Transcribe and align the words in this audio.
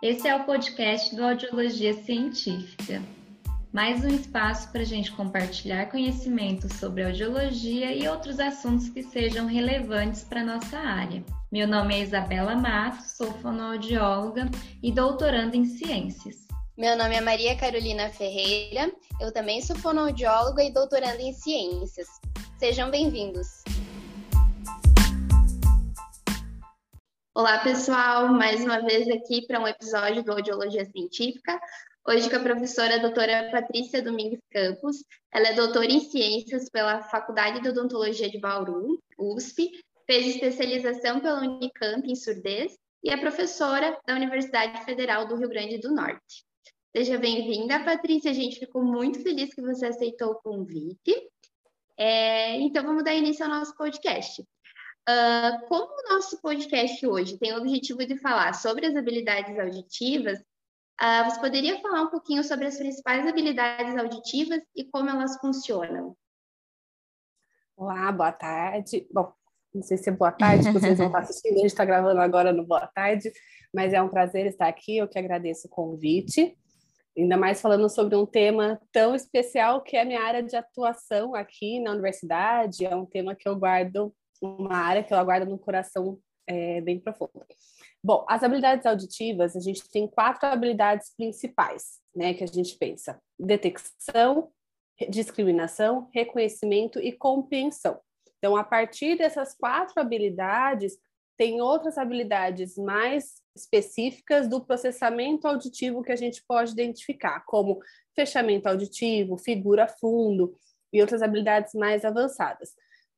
Esse 0.00 0.28
é 0.28 0.36
o 0.36 0.44
podcast 0.44 1.14
do 1.16 1.24
Audiologia 1.24 1.92
Científica. 1.92 3.02
Mais 3.72 4.04
um 4.04 4.08
espaço 4.08 4.70
para 4.70 4.82
a 4.82 4.84
gente 4.84 5.10
compartilhar 5.10 5.90
conhecimentos 5.90 6.72
sobre 6.74 7.02
audiologia 7.02 7.92
e 7.92 8.06
outros 8.06 8.38
assuntos 8.38 8.88
que 8.88 9.02
sejam 9.02 9.46
relevantes 9.46 10.22
para 10.22 10.42
a 10.42 10.44
nossa 10.44 10.78
área. 10.78 11.24
Meu 11.50 11.66
nome 11.66 11.96
é 11.96 12.02
Isabela 12.02 12.54
Matos, 12.54 13.16
sou 13.16 13.32
fonoaudióloga 13.42 14.48
e 14.80 14.92
doutoranda 14.92 15.56
em 15.56 15.64
ciências. 15.64 16.46
Meu 16.76 16.96
nome 16.96 17.16
é 17.16 17.20
Maria 17.20 17.56
Carolina 17.56 18.08
Ferreira, 18.08 18.92
eu 19.20 19.32
também 19.32 19.60
sou 19.60 19.74
fonoaudióloga 19.74 20.62
e 20.62 20.72
doutoranda 20.72 21.20
em 21.20 21.32
ciências. 21.32 22.06
Sejam 22.56 22.88
bem-vindos! 22.88 23.64
Olá, 27.38 27.60
pessoal! 27.60 28.26
Mais 28.26 28.64
uma 28.64 28.80
vez 28.80 29.06
aqui 29.08 29.46
para 29.46 29.60
um 29.60 29.68
episódio 29.68 30.24
do 30.24 30.32
Audiologia 30.32 30.84
Científica. 30.84 31.56
Hoje 32.04 32.28
com 32.28 32.34
a 32.34 32.40
professora 32.40 32.98
doutora 32.98 33.48
Patrícia 33.52 34.02
Domingues 34.02 34.40
Campos. 34.50 35.04
Ela 35.32 35.50
é 35.50 35.52
doutora 35.52 35.86
em 35.86 36.00
Ciências 36.00 36.68
pela 36.68 37.00
Faculdade 37.00 37.60
de 37.60 37.68
Odontologia 37.68 38.28
de 38.28 38.40
Bauru, 38.40 39.00
USP, 39.16 39.70
fez 40.04 40.34
especialização 40.34 41.20
pela 41.20 41.38
Unicamp 41.38 42.10
em 42.10 42.16
surdez 42.16 42.76
e 43.04 43.10
é 43.12 43.16
professora 43.16 43.96
da 44.04 44.16
Universidade 44.16 44.84
Federal 44.84 45.28
do 45.28 45.36
Rio 45.36 45.48
Grande 45.48 45.78
do 45.78 45.94
Norte. 45.94 46.44
Seja 46.90 47.18
bem-vinda, 47.18 47.84
Patrícia. 47.84 48.32
A 48.32 48.34
gente 48.34 48.58
ficou 48.58 48.82
muito 48.82 49.22
feliz 49.22 49.54
que 49.54 49.62
você 49.62 49.86
aceitou 49.86 50.32
o 50.32 50.42
convite. 50.42 51.14
É, 51.96 52.56
então, 52.56 52.82
vamos 52.82 53.04
dar 53.04 53.14
início 53.14 53.44
ao 53.44 53.50
nosso 53.52 53.76
podcast. 53.76 54.44
Uh, 55.08 55.66
como 55.68 55.86
o 55.86 56.14
nosso 56.14 56.38
podcast 56.42 57.06
hoje 57.06 57.38
tem 57.38 57.54
o 57.54 57.56
objetivo 57.56 58.04
de 58.04 58.18
falar 58.18 58.52
sobre 58.52 58.84
as 58.84 58.94
habilidades 58.94 59.58
auditivas, 59.58 60.38
uh, 60.38 61.24
você 61.24 61.40
poderia 61.40 61.80
falar 61.80 62.02
um 62.02 62.10
pouquinho 62.10 62.44
sobre 62.44 62.66
as 62.66 62.76
principais 62.76 63.26
habilidades 63.26 63.96
auditivas 63.96 64.60
e 64.76 64.84
como 64.84 65.08
elas 65.08 65.38
funcionam? 65.40 66.14
Olá, 67.74 68.12
boa 68.12 68.32
tarde. 68.32 69.08
Bom, 69.10 69.32
não 69.72 69.82
sei 69.82 69.96
se 69.96 70.10
é 70.10 70.12
boa 70.12 70.30
tarde, 70.30 70.66
que 70.66 70.72
vocês 70.78 70.98
vão 70.98 71.06
estar 71.08 71.20
assistindo, 71.20 71.54
a 71.54 71.60
gente 71.60 71.66
está 71.68 71.86
gravando 71.86 72.20
agora 72.20 72.52
no 72.52 72.66
Boa 72.66 72.86
Tarde, 72.88 73.32
mas 73.72 73.94
é 73.94 74.02
um 74.02 74.10
prazer 74.10 74.44
estar 74.44 74.68
aqui, 74.68 74.98
eu 74.98 75.08
que 75.08 75.18
agradeço 75.18 75.68
o 75.68 75.70
convite 75.70 76.54
ainda 77.22 77.36
mais 77.36 77.60
falando 77.60 77.88
sobre 77.88 78.14
um 78.16 78.24
tema 78.24 78.80
tão 78.92 79.14
especial 79.14 79.82
que 79.82 79.96
é 79.96 80.02
a 80.02 80.04
minha 80.04 80.22
área 80.22 80.42
de 80.42 80.56
atuação 80.56 81.34
aqui 81.34 81.80
na 81.80 81.92
universidade, 81.92 82.84
é 82.84 82.94
um 82.94 83.06
tema 83.06 83.34
que 83.34 83.48
eu 83.48 83.56
guardo, 83.56 84.14
uma 84.40 84.76
área 84.76 85.02
que 85.02 85.12
eu 85.12 85.24
guardo 85.24 85.48
no 85.48 85.58
coração 85.58 86.18
é, 86.46 86.80
bem 86.80 86.98
profundo. 86.98 87.44
Bom, 88.02 88.24
as 88.28 88.42
habilidades 88.42 88.86
auditivas, 88.86 89.54
a 89.54 89.60
gente 89.60 89.88
tem 89.90 90.06
quatro 90.08 90.46
habilidades 90.46 91.12
principais, 91.16 92.00
né, 92.14 92.32
que 92.32 92.44
a 92.44 92.46
gente 92.46 92.76
pensa: 92.76 93.20
detecção, 93.38 94.50
discriminação, 95.08 96.08
reconhecimento 96.14 96.98
e 96.98 97.12
compreensão. 97.12 98.00
Então, 98.38 98.56
a 98.56 98.64
partir 98.64 99.16
dessas 99.18 99.54
quatro 99.54 100.00
habilidades, 100.00 100.96
tem 101.36 101.60
outras 101.60 101.98
habilidades 101.98 102.76
mais 102.76 103.42
específicas 103.54 104.48
do 104.48 104.64
processamento 104.64 105.46
auditivo 105.46 106.02
que 106.02 106.12
a 106.12 106.16
gente 106.16 106.42
pode 106.46 106.72
identificar, 106.72 107.44
como 107.46 107.80
fechamento 108.14 108.68
auditivo, 108.68 109.36
figura 109.36 109.86
fundo 109.86 110.56
e 110.92 111.00
outras 111.00 111.22
habilidades 111.22 111.74
mais 111.74 112.04
avançadas. 112.04 112.70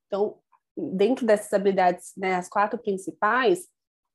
Então, 0.07 0.39
dentro 0.77 1.27
dessas 1.27 1.53
habilidades, 1.53 2.13
né, 2.17 2.35
as 2.35 2.49
quatro 2.49 2.79
principais, 2.79 3.67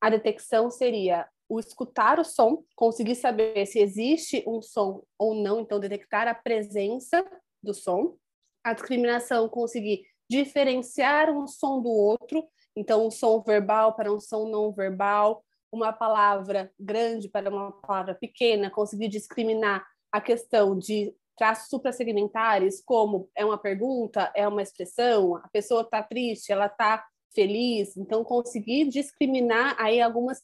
a 0.01 0.09
detecção 0.09 0.69
seria 0.69 1.27
o 1.47 1.59
escutar 1.59 2.19
o 2.19 2.23
som, 2.23 2.63
conseguir 2.75 3.15
saber 3.15 3.65
se 3.65 3.79
existe 3.79 4.43
um 4.47 4.61
som 4.61 5.03
ou 5.17 5.35
não, 5.35 5.61
então 5.61 5.79
detectar 5.79 6.27
a 6.27 6.33
presença 6.33 7.23
do 7.61 7.73
som. 7.73 8.15
A 8.63 8.73
discriminação, 8.73 9.47
conseguir 9.47 10.03
diferenciar 10.27 11.29
um 11.29 11.45
som 11.45 11.81
do 11.81 11.89
outro 11.89 12.43
então, 12.75 13.07
um 13.07 13.11
som 13.11 13.41
verbal 13.41 13.95
para 13.95 14.11
um 14.11 14.19
som 14.19 14.49
não 14.49 14.71
verbal, 14.71 15.43
uma 15.71 15.93
palavra 15.93 16.71
grande 16.79 17.29
para 17.29 17.49
uma 17.49 17.71
palavra 17.71 18.13
pequena, 18.13 18.69
conseguir 18.69 19.07
discriminar 19.07 19.85
a 20.11 20.19
questão 20.19 20.77
de 20.77 21.15
traços 21.37 21.69
suprassegmentares, 21.69 22.81
como 22.83 23.29
é 23.35 23.43
uma 23.43 23.57
pergunta, 23.57 24.31
é 24.35 24.47
uma 24.47 24.61
expressão, 24.61 25.35
a 25.35 25.47
pessoa 25.49 25.81
está 25.81 26.01
triste, 26.01 26.51
ela 26.51 26.67
está 26.67 27.05
feliz, 27.33 27.97
então 27.97 28.23
conseguir 28.23 28.85
discriminar 28.89 29.75
aí 29.77 30.01
algumas 30.01 30.41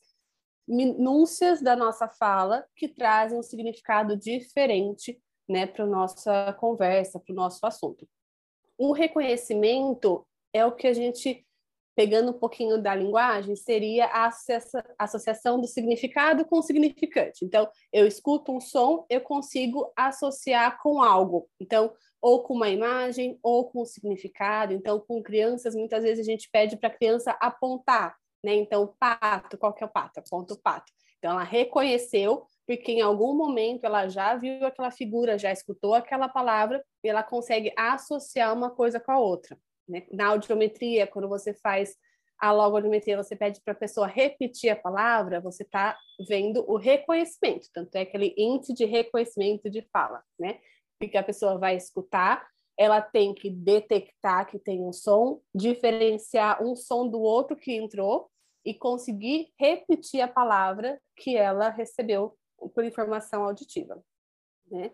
minúcias 0.67 1.61
da 1.61 1.75
nossa 1.75 2.07
fala 2.07 2.65
que 2.75 2.87
trazem 2.87 3.39
um 3.39 3.43
significado 3.43 4.15
diferente 4.15 5.19
né, 5.47 5.65
para 5.65 5.83
a 5.83 5.87
nossa 5.87 6.53
conversa, 6.53 7.19
para 7.19 7.33
o 7.33 7.35
nosso 7.35 7.65
assunto. 7.65 8.07
O 8.77 8.93
reconhecimento 8.93 10.25
é 10.53 10.65
o 10.65 10.71
que 10.71 10.87
a 10.87 10.93
gente 10.93 11.45
pegando 11.95 12.31
um 12.31 12.39
pouquinho 12.39 12.81
da 12.81 12.95
linguagem, 12.95 13.55
seria 13.55 14.05
a 14.05 14.29
associação 14.97 15.59
do 15.59 15.67
significado 15.67 16.45
com 16.45 16.59
o 16.59 16.63
significante. 16.63 17.43
Então, 17.43 17.69
eu 17.91 18.07
escuto 18.07 18.51
um 18.51 18.59
som, 18.59 19.05
eu 19.09 19.21
consigo 19.21 19.91
associar 19.95 20.81
com 20.81 21.01
algo. 21.01 21.49
Então, 21.59 21.93
ou 22.21 22.43
com 22.43 22.53
uma 22.53 22.69
imagem, 22.69 23.39
ou 23.41 23.69
com 23.69 23.81
um 23.81 23.85
significado. 23.85 24.73
Então, 24.73 24.99
com 24.99 25.21
crianças, 25.23 25.75
muitas 25.75 26.03
vezes 26.03 26.25
a 26.25 26.31
gente 26.31 26.49
pede 26.51 26.77
para 26.77 26.87
a 26.87 26.93
criança 26.93 27.31
apontar, 27.41 28.15
né? 28.43 28.53
Então, 28.53 28.93
pato, 28.99 29.57
qual 29.57 29.73
que 29.73 29.83
é 29.83 29.87
o 29.87 29.91
pato? 29.91 30.19
Aponta 30.19 30.53
o 30.53 30.59
pato. 30.59 30.91
Então, 31.17 31.31
ela 31.31 31.43
reconheceu, 31.43 32.45
porque 32.65 32.91
em 32.91 33.01
algum 33.01 33.35
momento 33.35 33.85
ela 33.85 34.07
já 34.07 34.35
viu 34.35 34.65
aquela 34.65 34.91
figura, 34.91 35.37
já 35.37 35.51
escutou 35.51 35.93
aquela 35.93 36.29
palavra, 36.29 36.83
e 37.03 37.09
ela 37.09 37.23
consegue 37.23 37.73
associar 37.77 38.55
uma 38.55 38.69
coisa 38.69 38.99
com 38.99 39.11
a 39.11 39.19
outra. 39.19 39.57
Né? 39.87 40.05
Na 40.11 40.27
audiometria, 40.27 41.07
quando 41.07 41.27
você 41.27 41.53
faz 41.53 41.95
a 42.41 42.51
logometria, 42.51 43.15
você 43.15 43.35
pede 43.35 43.61
para 43.61 43.73
a 43.73 43.77
pessoa 43.77 44.07
repetir 44.07 44.71
a 44.71 44.75
palavra, 44.75 45.39
você 45.39 45.61
está 45.61 45.95
vendo 46.27 46.65
o 46.67 46.75
reconhecimento, 46.75 47.67
tanto 47.71 47.95
é 47.95 48.01
aquele 48.01 48.33
índice 48.35 48.73
de 48.73 48.83
reconhecimento 48.83 49.69
de 49.69 49.83
fala, 49.93 50.23
né? 50.39 50.59
Porque 50.99 51.17
a 51.17 51.23
pessoa 51.23 51.59
vai 51.59 51.75
escutar, 51.75 52.43
ela 52.75 52.99
tem 52.99 53.35
que 53.35 53.47
detectar 53.47 54.47
que 54.49 54.57
tem 54.57 54.81
um 54.81 54.91
som, 54.91 55.39
diferenciar 55.53 56.63
um 56.63 56.75
som 56.75 57.07
do 57.07 57.21
outro 57.21 57.55
que 57.55 57.73
entrou 57.73 58.27
e 58.65 58.73
conseguir 58.73 59.53
repetir 59.59 60.21
a 60.21 60.27
palavra 60.27 60.99
que 61.15 61.37
ela 61.37 61.69
recebeu 61.69 62.35
por 62.73 62.83
informação 62.83 63.43
auditiva, 63.43 64.03
né? 64.71 64.91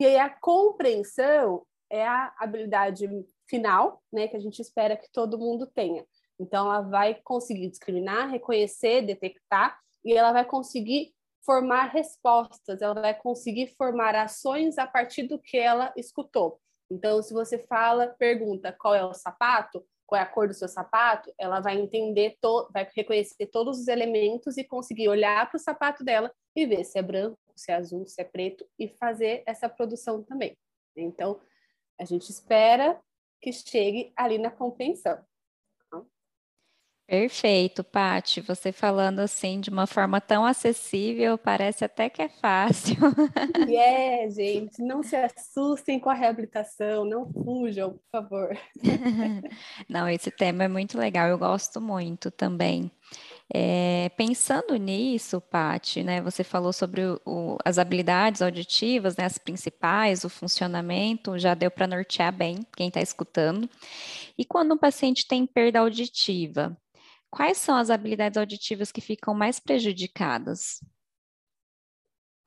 E 0.00 0.06
aí 0.06 0.16
a 0.16 0.30
compreensão 0.30 1.66
é 1.90 2.06
a 2.06 2.34
habilidade 2.38 3.06
final, 3.48 4.02
né, 4.12 4.28
que 4.28 4.36
a 4.36 4.40
gente 4.40 4.60
espera 4.60 4.96
que 4.96 5.10
todo 5.12 5.38
mundo 5.38 5.66
tenha. 5.66 6.04
Então, 6.38 6.66
ela 6.66 6.82
vai 6.82 7.14
conseguir 7.24 7.68
discriminar, 7.68 8.30
reconhecer, 8.30 9.02
detectar, 9.02 9.78
e 10.04 10.12
ela 10.12 10.32
vai 10.32 10.44
conseguir 10.44 11.14
formar 11.44 11.86
respostas, 11.86 12.82
ela 12.82 13.00
vai 13.00 13.14
conseguir 13.14 13.74
formar 13.76 14.14
ações 14.14 14.78
a 14.78 14.86
partir 14.86 15.24
do 15.24 15.38
que 15.38 15.56
ela 15.56 15.92
escutou. 15.96 16.60
Então, 16.90 17.22
se 17.22 17.32
você 17.32 17.58
fala, 17.58 18.08
pergunta 18.18 18.72
qual 18.72 18.94
é 18.94 19.04
o 19.04 19.14
sapato, 19.14 19.84
qual 20.06 20.20
é 20.20 20.22
a 20.22 20.26
cor 20.26 20.46
do 20.46 20.54
seu 20.54 20.68
sapato, 20.68 21.32
ela 21.38 21.60
vai 21.60 21.78
entender, 21.78 22.36
vai 22.72 22.88
reconhecer 22.94 23.46
todos 23.46 23.78
os 23.78 23.88
elementos 23.88 24.56
e 24.56 24.64
conseguir 24.64 25.08
olhar 25.08 25.48
para 25.48 25.56
o 25.56 25.60
sapato 25.60 26.04
dela 26.04 26.32
e 26.54 26.64
ver 26.64 26.84
se 26.84 26.98
é 26.98 27.02
branco, 27.02 27.38
se 27.56 27.72
é 27.72 27.74
azul, 27.74 28.06
se 28.06 28.20
é 28.20 28.24
preto 28.24 28.64
e 28.78 28.88
fazer 28.88 29.42
essa 29.46 29.68
produção 29.68 30.22
também. 30.22 30.56
Então, 30.96 31.40
a 31.98 32.04
gente 32.04 32.30
espera 32.30 33.00
que 33.40 33.52
chegue 33.52 34.12
ali 34.16 34.38
na 34.38 34.50
compreensão. 34.50 35.18
Perfeito, 37.06 37.84
Pati. 37.84 38.40
Você 38.40 38.72
falando 38.72 39.20
assim 39.20 39.60
de 39.60 39.70
uma 39.70 39.86
forma 39.86 40.20
tão 40.20 40.44
acessível, 40.44 41.38
parece 41.38 41.84
até 41.84 42.10
que 42.10 42.20
é 42.20 42.28
fácil. 42.28 42.96
E 43.68 43.76
é, 43.76 44.28
gente, 44.28 44.82
não 44.82 45.02
se 45.02 45.16
assustem 45.16 46.00
com 46.00 46.10
a 46.10 46.14
reabilitação, 46.14 47.04
não 47.04 47.30
fujam, 47.32 47.92
por 47.92 48.10
favor. 48.10 48.58
Não, 49.88 50.08
esse 50.08 50.30
tema 50.30 50.64
é 50.64 50.68
muito 50.68 50.98
legal, 50.98 51.28
eu 51.28 51.38
gosto 51.38 51.80
muito 51.80 52.30
também. 52.30 52.90
É, 53.54 54.08
pensando 54.16 54.74
nisso, 54.76 55.40
Pati, 55.40 56.02
né, 56.02 56.20
você 56.20 56.42
falou 56.42 56.72
sobre 56.72 57.02
o, 57.04 57.20
o, 57.24 57.58
as 57.64 57.78
habilidades 57.78 58.42
auditivas, 58.42 59.16
né, 59.16 59.24
as 59.24 59.38
principais, 59.38 60.24
o 60.24 60.28
funcionamento, 60.28 61.38
já 61.38 61.54
deu 61.54 61.70
para 61.70 61.86
nortear 61.86 62.32
bem 62.32 62.66
quem 62.76 62.88
está 62.88 63.00
escutando. 63.00 63.68
E 64.36 64.44
quando 64.44 64.74
um 64.74 64.78
paciente 64.78 65.26
tem 65.28 65.46
perda 65.46 65.80
auditiva, 65.80 66.76
quais 67.30 67.58
são 67.58 67.76
as 67.76 67.90
habilidades 67.90 68.36
auditivas 68.36 68.90
que 68.90 69.00
ficam 69.00 69.32
mais 69.34 69.60
prejudicadas? 69.60 70.80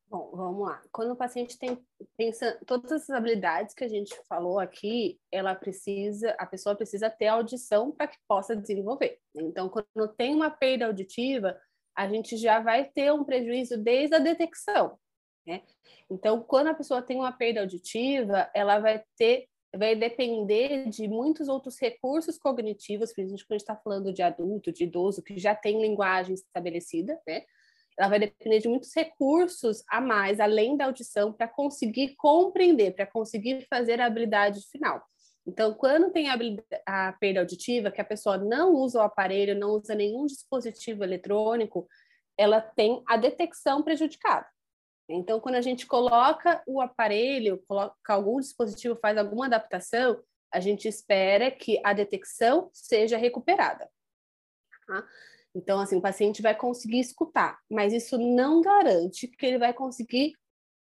Bom, 0.10 0.32
vamos 0.34 0.68
lá. 0.68 0.82
Quando 0.92 1.12
o 1.12 1.16
paciente 1.16 1.58
tem 1.60 1.78
pensa 2.18 2.60
todas 2.66 2.92
essas 2.92 3.12
habilidades 3.12 3.76
que 3.76 3.84
a 3.84 3.88
gente 3.88 4.16
falou 4.28 4.58
aqui, 4.58 5.20
ela 5.32 5.54
precisa, 5.54 6.36
a 6.40 6.48
pessoa 6.48 6.76
precisa 6.76 7.12
ter 7.12 7.28
audição 7.28 7.92
para 7.92 8.08
que 8.08 8.18
possa 8.28 8.56
desenvolver. 8.56 9.20
Então, 9.36 9.70
quando 9.70 10.08
tem 10.16 10.34
uma 10.34 10.50
perda 10.50 10.88
auditiva, 10.88 11.56
a 11.96 12.08
gente 12.08 12.38
já 12.38 12.60
vai 12.60 12.86
ter 12.86 13.14
um 13.14 13.24
prejuízo 13.24 13.78
desde 13.78 14.16
a 14.16 14.20
detecção. 14.20 14.98
Né? 15.46 15.62
Então, 16.10 16.42
quando 16.42 16.68
a 16.70 16.74
pessoa 16.74 17.04
tem 17.04 17.18
uma 17.18 17.32
perda 17.32 17.60
auditiva, 17.62 18.50
ela 18.56 18.80
vai 18.80 19.04
ter, 19.16 19.48
vai 19.76 19.96
depender 19.96 20.90
de 20.90 21.08
muitos 21.08 21.48
outros 21.48 21.80
recursos 21.80 22.40
cognitivos, 22.40 23.14
principalmente 23.14 23.46
quando 23.46 23.52
a 23.52 23.60
gente 23.60 23.62
está 23.62 23.76
falando 23.76 24.12
de 24.12 24.24
adulto, 24.24 24.72
de 24.72 24.86
idoso, 24.86 25.22
que 25.22 25.38
já 25.38 25.54
tem 25.54 25.80
linguagem 25.80 26.34
estabelecida, 26.34 27.22
né? 27.28 27.44
Ela 28.00 28.08
vai 28.08 28.20
depender 28.20 28.60
de 28.60 28.70
muitos 28.70 28.94
recursos 28.96 29.84
a 29.90 30.00
mais, 30.00 30.40
além 30.40 30.78
da 30.78 30.86
audição, 30.86 31.34
para 31.34 31.50
conseguir 31.50 32.16
compreender, 32.16 32.96
para 32.96 33.06
conseguir 33.06 33.68
fazer 33.70 34.00
a 34.00 34.06
habilidade 34.06 34.62
final. 34.72 35.04
Então, 35.46 35.74
quando 35.74 36.12
tem 36.12 36.30
a, 36.30 36.38
a, 36.86 37.14
perda 37.14 37.42
auditiva, 37.42 37.92
que 37.92 38.00
a 38.00 38.06
pessoa 38.06 38.38
não 38.38 38.74
usa 38.74 39.00
o 39.00 39.02
aparelho, 39.02 39.60
não 39.60 39.72
usa 39.72 39.94
nenhum 39.96 40.26
dispositivo 40.26 41.04
eletrônico, 41.04 41.88
ela 42.38 42.62
tem 42.62 43.04
a 43.06 43.18
detecção 43.18 43.84
prejudicada. 43.84 44.48
Então, 45.10 45.40
quando 45.40 45.56
a 45.56 45.62
gente 45.62 45.86
coloca 45.86 46.64
o 46.68 46.80
aparelho, 46.80 47.62
coloca 47.68 48.14
algum 48.14 48.40
dispositivo, 48.40 48.96
faz 49.02 49.18
alguma 49.18 49.48
adaptação, 49.48 50.24
a 50.54 50.60
gente 50.60 50.88
espera 50.88 51.52
que 51.52 51.82
a 51.84 51.94
detecção 51.94 52.70
seja 52.72 53.18
recuperada. 53.18 53.90
Tá? 54.88 55.08
Então, 55.56 55.80
assim, 55.80 55.98
o 55.98 56.02
paciente 56.02 56.42
vai 56.42 56.56
conseguir 56.56 57.00
escutar, 57.00 57.58
mas 57.70 57.92
isso 57.92 58.18
não 58.18 58.62
garante 58.62 59.28
que 59.28 59.46
ele 59.46 59.58
vai 59.58 59.74
conseguir 59.74 60.34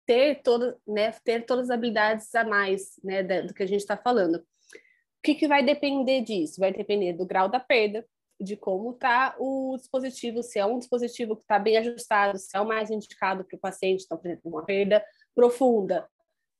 ter, 0.05 0.43
todo, 0.43 0.77
né, 0.87 1.13
ter 1.25 1.45
todas 1.45 1.71
as 1.71 1.71
habilidades 1.71 2.35
a 2.35 2.45
mais 2.45 2.99
né, 3.03 3.23
do 3.43 3.55
que 3.55 3.63
a 3.63 3.67
gente 3.67 3.81
está 3.81 3.97
falando. 3.97 4.37
O 4.37 4.45
que, 5.23 5.35
que 5.35 5.49
vai 5.49 5.65
depender 5.65 6.21
disso? 6.23 6.61
Vai 6.61 6.73
depender 6.73 7.13
do 7.13 7.27
grau 7.27 7.49
da 7.49 7.59
perda, 7.59 8.07
de 8.41 8.57
como 8.57 8.91
está 8.91 9.35
o 9.39 9.77
dispositivo, 9.77 10.43
se 10.43 10.59
é 10.59 10.67
um 10.67 10.79
dispositivo 10.79 11.37
que 11.37 11.43
está 11.43 11.59
bem 11.59 11.77
ajustado, 11.79 12.39
se 12.39 12.57
é 12.57 12.61
o 12.61 12.67
mais 12.67 12.91
indicado 12.91 13.45
para 13.45 13.57
o 13.57 13.61
paciente, 13.61 14.05
então, 14.05 14.19
por 14.19 14.27
exemplo, 14.27 14.51
uma 14.51 14.65
perda 14.65 15.05
profunda, 15.35 16.09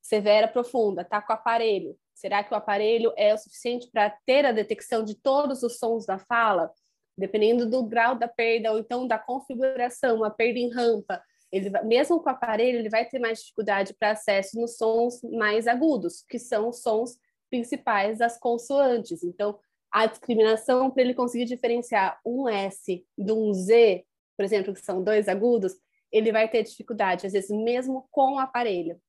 severa 0.01 0.47
profunda, 0.47 1.01
está 1.03 1.21
com 1.21 1.31
o 1.31 1.35
aparelho. 1.35 1.97
Será 2.13 2.43
que 2.43 2.51
o 2.53 2.57
aparelho 2.57 3.13
é 3.15 3.33
o 3.33 3.37
suficiente 3.37 3.89
para 3.91 4.09
ter 4.25 4.45
a 4.45 4.51
detecção 4.51 5.03
de 5.03 5.15
todos 5.15 5.61
os 5.61 5.77
sons 5.77 6.05
da 6.05 6.17
fala? 6.17 6.71
Dependendo 7.17 7.67
do 7.67 7.83
grau 7.83 8.15
da 8.15 8.27
perda 8.27 8.71
ou 8.71 8.79
então 8.79 9.07
da 9.07 9.17
configuração, 9.17 10.17
uma 10.17 10.29
perda 10.29 10.59
em 10.59 10.69
rampa, 10.69 11.21
ele 11.51 11.69
mesmo 11.83 12.21
com 12.21 12.29
o 12.29 12.31
aparelho, 12.31 12.77
ele 12.77 12.89
vai 12.89 13.05
ter 13.05 13.19
mais 13.19 13.39
dificuldade 13.39 13.93
para 13.93 14.11
acesso 14.11 14.59
nos 14.59 14.77
sons 14.77 15.21
mais 15.23 15.67
agudos, 15.67 16.23
que 16.29 16.37
são 16.37 16.69
os 16.69 16.81
sons 16.81 17.17
principais 17.49 18.19
das 18.19 18.37
consoantes. 18.37 19.23
Então, 19.23 19.57
a 19.91 20.05
discriminação 20.05 20.91
para 20.91 21.01
ele 21.01 21.13
conseguir 21.13 21.45
diferenciar 21.45 22.19
um 22.25 22.47
S 22.47 23.05
de 23.17 23.31
um 23.31 23.53
Z, 23.53 24.05
por 24.35 24.43
exemplo, 24.43 24.73
que 24.73 24.81
são 24.81 25.03
dois 25.03 25.27
agudos, 25.27 25.73
ele 26.11 26.31
vai 26.31 26.47
ter 26.49 26.63
dificuldade, 26.63 27.25
às 27.25 27.33
vezes, 27.33 27.49
mesmo 27.49 28.07
com 28.11 28.35
o 28.35 28.39
aparelho. 28.39 28.99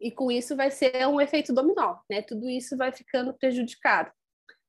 E 0.00 0.10
com 0.10 0.30
isso 0.30 0.56
vai 0.56 0.70
ser 0.70 1.06
um 1.06 1.20
efeito 1.20 1.52
dominó, 1.52 1.98
né? 2.10 2.22
Tudo 2.22 2.48
isso 2.48 2.76
vai 2.76 2.92
ficando 2.92 3.34
prejudicado. 3.34 4.10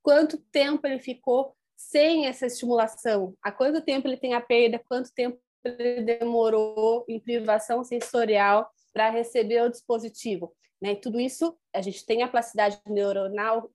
Quanto 0.02 0.38
tempo 0.52 0.86
ele 0.86 1.00
ficou 1.00 1.56
sem 1.90 2.28
essa 2.28 2.46
estimulação? 2.46 3.36
Há 3.42 3.52
quanto 3.52 3.82
tempo 3.82 4.08
ele 4.08 4.18
tem 4.18 4.34
a 4.34 4.42
perda? 4.42 4.80
Quanto 4.88 5.14
tempo 5.14 5.40
ele 5.64 6.02
demorou 6.02 7.06
em 7.08 7.20
privação 7.20 7.84
sensorial 7.84 8.70
para 8.94 9.10
receber 9.10 9.62
o 9.64 9.70
dispositivo? 9.70 10.56
Né? 10.82 10.96
Tudo 10.96 11.20
isso, 11.20 11.58
a 11.74 11.82
gente 11.82 12.06
tem 12.06 12.24
a 12.24 12.28
plasticidade 12.28 12.80
neuronal 12.88 13.72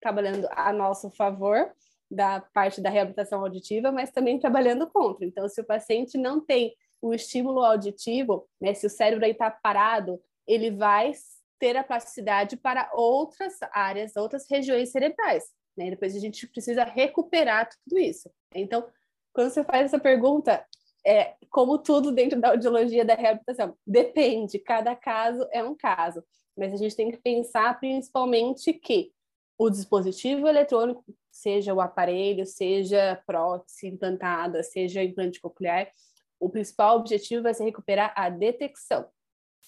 trabalhando 0.00 0.48
a 0.52 0.72
nosso 0.72 1.10
favor 1.10 1.72
da 2.10 2.40
parte 2.40 2.80
da 2.80 2.90
reabilitação 2.90 3.40
auditiva, 3.40 3.92
mas 3.92 4.10
também 4.10 4.38
trabalhando 4.38 4.88
contra. 4.88 5.24
Então, 5.24 5.48
se 5.48 5.60
o 5.60 5.66
paciente 5.66 6.18
não 6.18 6.40
tem 6.40 6.74
o 7.00 7.14
estímulo 7.14 7.62
auditivo, 7.62 8.48
né, 8.60 8.74
se 8.74 8.86
o 8.86 8.90
cérebro 8.90 9.24
está 9.24 9.50
parado, 9.50 10.20
ele 10.46 10.70
vai 10.70 11.12
ter 11.58 11.76
a 11.76 11.84
plasticidade 11.84 12.56
para 12.56 12.90
outras 12.94 13.54
áreas, 13.72 14.16
outras 14.16 14.46
regiões 14.50 14.90
cerebrais. 14.90 15.44
Né? 15.76 15.90
Depois 15.90 16.14
a 16.14 16.18
gente 16.18 16.46
precisa 16.46 16.84
recuperar 16.84 17.68
tudo 17.68 17.98
isso. 17.98 18.30
Então, 18.54 18.86
quando 19.32 19.50
você 19.50 19.64
faz 19.64 19.86
essa 19.86 19.98
pergunta, 19.98 20.64
é 21.06 21.34
como 21.50 21.78
tudo 21.78 22.12
dentro 22.12 22.40
da 22.40 22.50
audiologia 22.50 23.04
da 23.04 23.14
reabilitação, 23.14 23.76
depende, 23.86 24.58
cada 24.58 24.94
caso 24.94 25.46
é 25.52 25.62
um 25.62 25.74
caso. 25.74 26.22
Mas 26.56 26.72
a 26.72 26.76
gente 26.76 26.96
tem 26.96 27.10
que 27.10 27.16
pensar 27.16 27.78
principalmente 27.78 28.72
que 28.72 29.12
o 29.56 29.70
dispositivo 29.70 30.48
eletrônico, 30.48 31.04
seja 31.30 31.72
o 31.74 31.80
aparelho, 31.80 32.44
seja 32.46 33.22
prótese 33.26 33.86
implantada, 33.86 34.62
seja 34.62 35.02
implante 35.02 35.40
coclear, 35.40 35.90
o 36.38 36.48
principal 36.48 36.96
objetivo 36.96 37.42
vai 37.42 37.52
ser 37.52 37.64
recuperar 37.64 38.12
a 38.16 38.30
detecção, 38.30 39.06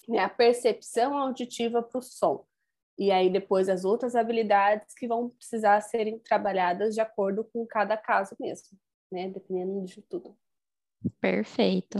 né, 0.07 0.19
a 0.19 0.29
percepção 0.29 1.15
auditiva 1.15 1.81
para 1.83 1.99
o 1.99 2.01
som. 2.01 2.43
E 2.97 3.11
aí 3.11 3.29
depois 3.29 3.69
as 3.69 3.83
outras 3.83 4.15
habilidades 4.15 4.93
que 4.95 5.07
vão 5.07 5.29
precisar 5.29 5.81
serem 5.81 6.19
trabalhadas 6.19 6.93
de 6.93 7.01
acordo 7.01 7.43
com 7.43 7.65
cada 7.65 7.97
caso 7.97 8.35
mesmo, 8.39 8.77
né, 9.11 9.29
dependendo 9.29 9.85
de 9.85 10.01
tudo. 10.01 10.35
Perfeito. 11.19 11.97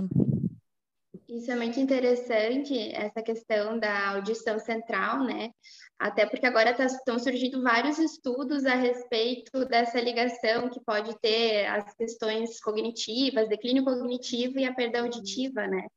Isso 1.27 1.51
é 1.51 1.55
muito 1.55 1.79
interessante, 1.79 2.93
essa 2.93 3.21
questão 3.21 3.79
da 3.79 4.09
audição 4.09 4.59
central, 4.59 5.23
né? 5.23 5.51
Até 5.97 6.25
porque 6.25 6.45
agora 6.45 6.75
tá, 6.75 6.85
estão 6.85 7.17
surgindo 7.17 7.63
vários 7.63 7.97
estudos 7.97 8.65
a 8.65 8.75
respeito 8.75 9.65
dessa 9.65 9.99
ligação 9.99 10.69
que 10.69 10.79
pode 10.83 11.17
ter 11.19 11.65
as 11.65 11.93
questões 11.95 12.59
cognitivas, 12.59 13.49
declínio 13.49 13.83
cognitivo 13.83 14.59
e 14.59 14.65
a 14.65 14.73
perda 14.73 15.01
auditiva, 15.01 15.65
né? 15.65 15.87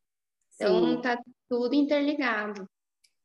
Então, 0.54 0.96
Sim. 0.96 1.02
tá 1.02 1.22
tudo 1.48 1.74
interligado. 1.74 2.66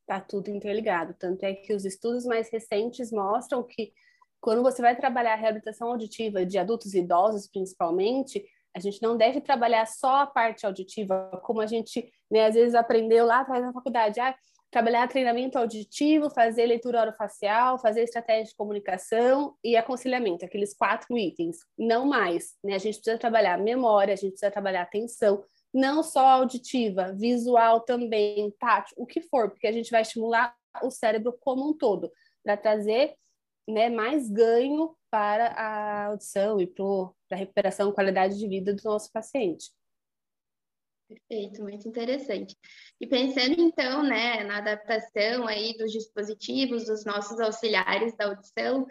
Tá 0.06 0.20
tudo 0.20 0.50
interligado. 0.50 1.16
Tanto 1.18 1.44
é 1.44 1.54
que 1.54 1.74
os 1.74 1.86
estudos 1.86 2.26
mais 2.26 2.50
recentes 2.52 3.12
mostram 3.12 3.64
que 3.64 3.94
quando 4.40 4.64
você 4.64 4.82
vai 4.82 4.96
trabalhar 4.96 5.34
a 5.34 5.38
reabilitação 5.38 5.90
auditiva 5.90 6.46
de 6.46 6.58
adultos 6.58 6.94
e 6.94 7.00
idosos, 7.00 7.48
principalmente, 7.48 8.44
a 8.76 8.80
gente 8.80 9.02
não 9.02 9.16
deve 9.16 9.40
trabalhar 9.40 9.86
só 9.86 10.22
a 10.22 10.28
parte 10.28 10.66
auditiva, 10.66 11.40
como 11.44 11.62
a 11.62 11.68
gente, 11.68 12.12
né, 12.30 12.46
às 12.46 12.56
vezes 12.56 12.74
aprendeu 12.74 13.26
lá 13.26 13.42
atrás 13.42 13.64
na 13.64 13.74
faculdade, 13.74 14.20
ah, 14.20 14.36
trabalhar 14.72 15.08
treinamento 15.10 15.58
auditivo, 15.58 16.30
fazer 16.30 16.66
leitura 16.66 17.02
orofacial, 17.02 17.78
fazer 17.78 18.04
estratégia 18.04 18.46
de 18.46 18.56
comunicação 18.56 19.56
e 19.64 19.76
aconselhamento, 19.76 20.46
aqueles 20.46 20.74
quatro 20.74 21.18
itens, 21.18 21.58
não 21.78 22.06
mais, 22.06 22.56
né? 22.64 22.76
A 22.76 22.78
gente 22.78 22.96
precisa 22.96 23.18
trabalhar 23.18 23.58
memória, 23.58 24.14
a 24.14 24.18
gente 24.18 24.32
precisa 24.32 24.50
trabalhar 24.50 24.84
atenção, 24.84 25.44
não 25.74 26.04
só 26.04 26.28
auditiva, 26.28 27.14
visual 27.14 27.82
também, 27.82 28.52
tátil, 28.60 28.96
o 28.98 29.06
que 29.06 29.22
for, 29.22 29.50
porque 29.50 29.68
a 29.68 29.72
gente 29.72 29.92
vai 29.92 30.02
estimular 30.02 30.56
o 30.84 30.90
cérebro 30.90 31.38
como 31.40 31.70
um 31.70 31.74
todo, 31.74 32.12
para 32.44 32.58
trazer 32.58 33.16
né, 33.68 33.90
mais 33.90 34.30
ganho 34.30 34.96
para 35.10 35.48
a 35.48 36.06
audição 36.08 36.60
e 36.60 36.68
para 36.68 36.86
a 37.32 37.36
recuperação 37.36 37.92
qualidade 37.92 38.38
de 38.38 38.48
vida 38.48 38.74
do 38.74 38.84
nosso 38.84 39.12
paciente. 39.12 39.72
Perfeito, 41.08 41.62
muito 41.62 41.88
interessante. 41.88 42.56
E 43.00 43.06
pensando 43.06 43.60
então, 43.60 44.02
né, 44.02 44.46
na 44.46 44.60
adaptação 44.60 45.46
aí 45.46 45.76
dos 45.78 45.92
dispositivos, 45.92 46.86
dos 46.86 47.04
nossos 47.04 47.38
auxiliares 47.40 48.16
da 48.16 48.28
audição, 48.28 48.88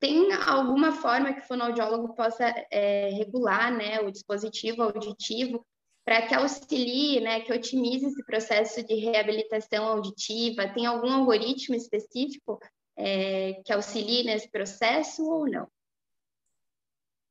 tem 0.00 0.32
alguma 0.32 0.92
forma 0.92 1.34
que 1.34 1.40
o 1.40 1.46
fonoaudiólogo 1.46 2.14
possa 2.14 2.46
é, 2.70 3.10
regular, 3.10 3.76
né, 3.76 4.00
o 4.00 4.10
dispositivo 4.10 4.82
auditivo 4.82 5.64
para 6.04 6.26
que 6.26 6.34
auxilie, 6.34 7.20
né, 7.20 7.40
que 7.40 7.52
otimize 7.52 8.06
esse 8.06 8.24
processo 8.24 8.84
de 8.84 8.94
reabilitação 8.96 9.86
auditiva? 9.86 10.68
Tem 10.68 10.84
algum 10.84 11.10
algoritmo 11.10 11.74
específico 11.74 12.60
é, 12.96 13.54
que 13.64 13.72
auxilie 13.72 14.22
nesse 14.24 14.50
processo 14.50 15.24
ou 15.24 15.48
não? 15.48 15.66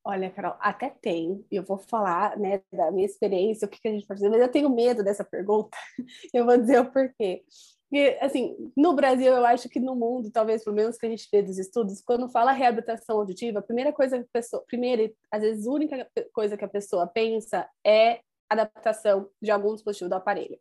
Olha, 0.06 0.30
Carol, 0.30 0.58
até 0.60 0.90
tem, 0.90 1.46
eu 1.50 1.64
vou 1.64 1.78
falar 1.78 2.38
né, 2.38 2.62
da 2.74 2.92
minha 2.92 3.06
experiência, 3.06 3.66
o 3.66 3.70
que, 3.70 3.80
que 3.80 3.88
a 3.88 3.92
gente 3.92 4.06
pode 4.06 4.20
fazer, 4.20 4.30
mas 4.30 4.42
eu 4.42 4.52
tenho 4.52 4.70
medo 4.70 5.02
dessa 5.02 5.24
pergunta, 5.24 5.78
eu 6.34 6.46
vou 6.46 6.58
dizer 6.58 6.82
o 6.82 6.92
porquê. 6.92 7.44
Porque, 7.90 8.18
assim, 8.20 8.72
no 8.76 8.94
Brasil, 8.96 9.32
eu 9.32 9.46
acho 9.46 9.70
que 9.70 9.80
no 9.80 9.96
mundo, 9.96 10.30
talvez 10.30 10.64
pelo 10.64 10.76
menos 10.76 10.98
que 10.98 11.06
a 11.06 11.10
gente 11.10 11.30
vê 11.32 11.42
dos 11.42 11.58
estudos, 11.58 12.02
quando 12.02 12.28
fala 12.28 12.52
reabilitação 12.52 13.20
auditiva, 13.20 13.60
a 13.60 13.62
primeira 13.62 13.94
coisa 13.94 14.18
que 14.18 14.26
a 14.26 14.34
pessoa, 14.34 14.64
primeira 14.68 15.14
às 15.32 15.42
vezes 15.42 15.68
única 15.68 16.10
coisa 16.34 16.58
que 16.58 16.66
a 16.66 16.68
pessoa 16.68 17.08
pensa 17.08 17.70
é 17.86 18.20
adaptação 18.50 19.30
de 19.42 19.52
algum 19.52 19.74
dispositivo 19.74 20.10
do 20.10 20.16
aparelho. 20.16 20.60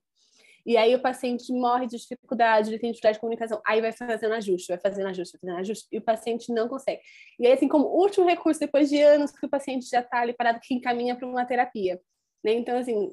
E 0.65 0.77
aí 0.77 0.95
o 0.95 1.03
paciente 1.03 1.53
morre 1.53 1.87
de 1.87 1.97
dificuldade, 1.97 2.71
ele 2.71 2.79
tem 2.79 2.91
dificuldade 2.91 3.17
de 3.17 3.21
comunicação. 3.21 3.61
Aí 3.67 3.81
vai 3.81 3.93
fazendo 3.93 4.33
ajuste, 4.35 4.69
vai 4.69 4.79
fazendo 4.79 5.09
ajuste, 5.09 5.33
vai 5.37 5.41
fazendo 5.41 5.61
ajuste, 5.61 5.89
e 5.91 5.99
o 5.99 6.03
paciente 6.03 6.53
não 6.53 6.69
consegue. 6.69 7.01
E 7.39 7.47
aí, 7.47 7.53
assim, 7.53 7.67
como 7.67 7.87
último 7.87 8.29
recurso, 8.29 8.61
depois 8.61 8.89
de 8.89 9.03
anos 9.03 9.33
que 9.33 9.45
o 9.45 9.49
paciente 9.49 9.89
já 9.89 10.01
está 10.01 10.21
ali 10.21 10.33
parado, 10.33 10.61
que 10.61 10.75
encaminha 10.75 11.17
para 11.17 11.27
uma 11.27 11.45
terapia. 11.45 12.01
Né? 12.45 12.53
Então, 12.53 12.79
assim, 12.79 13.13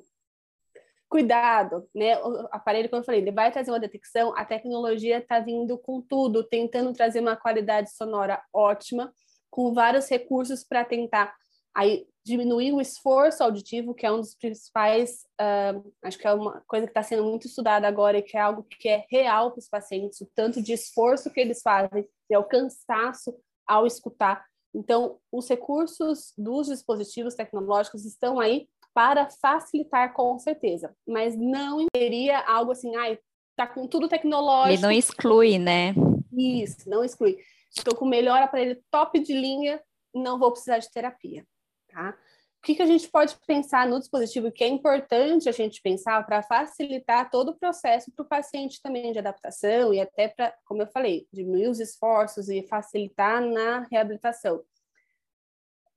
cuidado, 1.10 1.90
né? 1.94 2.20
O 2.20 2.48
aparelho, 2.52 2.88
como 2.88 3.02
eu 3.02 3.06
falei, 3.06 3.22
ele 3.22 3.32
vai 3.32 3.52
trazer 3.52 3.72
uma 3.72 3.80
detecção, 3.80 4.32
a 4.38 4.46
tecnologia 4.46 5.18
está 5.18 5.40
vindo 5.40 5.78
com 5.78 6.02
tudo, 6.02 6.44
tentando 6.44 6.94
trazer 6.94 7.20
uma 7.20 7.36
qualidade 7.36 7.92
sonora 7.92 8.42
ótima, 8.54 9.12
com 9.50 9.74
vários 9.74 10.08
recursos 10.08 10.64
para 10.64 10.86
tentar 10.86 11.36
Aí, 11.80 12.06
diminuir 12.26 12.74
o 12.74 12.82
esforço 12.82 13.42
auditivo, 13.42 13.94
que 13.94 14.06
é 14.06 14.12
um 14.12 14.20
dos 14.20 14.36
principais, 14.36 15.22
uh, 15.40 15.94
acho 16.04 16.18
que 16.20 16.28
é 16.28 16.34
uma 16.34 16.62
coisa 16.68 16.86
que 16.86 16.92
está 16.92 17.02
sendo 17.02 17.24
muito 17.24 17.48
estudada 17.48 17.88
agora 17.88 18.18
e 18.18 18.22
que 18.22 18.36
é 18.36 18.42
algo 18.42 18.64
que 18.64 18.90
é 18.90 19.06
real 19.10 19.52
para 19.52 19.60
os 19.60 19.70
pacientes, 19.70 20.20
o 20.20 20.30
tanto 20.36 20.62
de 20.62 20.74
esforço 20.74 21.32
que 21.32 21.40
eles 21.40 21.62
fazem, 21.62 22.06
é 22.30 22.38
o 22.38 22.44
cansaço 22.44 23.34
ao 23.66 23.88
escutar. 23.88 24.46
Então, 24.76 25.20
os 25.32 25.48
recursos 25.48 26.34
dos 26.38 26.68
dispositivos 26.68 27.34
tecnológicos 27.34 28.04
estão 28.04 28.42
aí 28.42 28.68
para 28.94 29.30
facilitar, 29.42 30.12
com 30.14 30.38
certeza, 30.38 30.94
mas 31.08 31.34
não 31.38 31.86
seria 31.96 32.42
algo 32.42 32.74
assim, 32.74 32.94
ai, 32.98 33.18
tá 33.56 33.66
com 33.66 33.88
tudo 33.88 34.10
tecnológico. 34.10 34.74
Ele 34.74 34.82
não 34.82 34.92
exclui, 34.92 35.58
né? 35.58 35.96
Isso, 36.34 36.90
não 36.90 37.06
exclui. 37.06 37.38
Estou 37.74 37.96
com 37.96 38.04
o 38.04 38.10
melhor 38.10 38.42
aparelho 38.42 38.78
top 38.92 39.18
de 39.18 39.32
linha, 39.32 39.82
não 40.14 40.38
vou 40.38 40.52
precisar 40.52 40.80
de 40.80 40.92
terapia, 40.92 41.46
tá? 41.92 42.18
O 42.60 42.62
que, 42.62 42.76
que 42.76 42.82
a 42.82 42.86
gente 42.86 43.08
pode 43.10 43.38
pensar 43.48 43.88
no 43.88 44.00
dispositivo 44.00 44.52
que 44.52 44.66
é 44.66 44.68
importante 44.68 45.48
a 45.48 45.52
gente 45.52 45.82
pensar 45.82 46.26
para 46.26 46.44
facilitar 46.44 47.30
todo 47.30 47.52
o 47.52 47.56
processo 47.58 48.12
para 48.12 48.24
o 48.24 48.28
paciente 48.28 48.82
também 48.82 49.14
de 49.14 49.20
adaptação 49.20 49.94
e 49.94 50.00
até 50.02 50.28
para, 50.28 50.54
como 50.66 50.82
eu 50.82 50.88
falei, 50.88 51.26
diminuir 51.32 51.70
os 51.70 51.80
esforços 51.80 52.50
e 52.50 52.68
facilitar 52.68 53.42
na 53.42 53.88
reabilitação. 53.90 54.62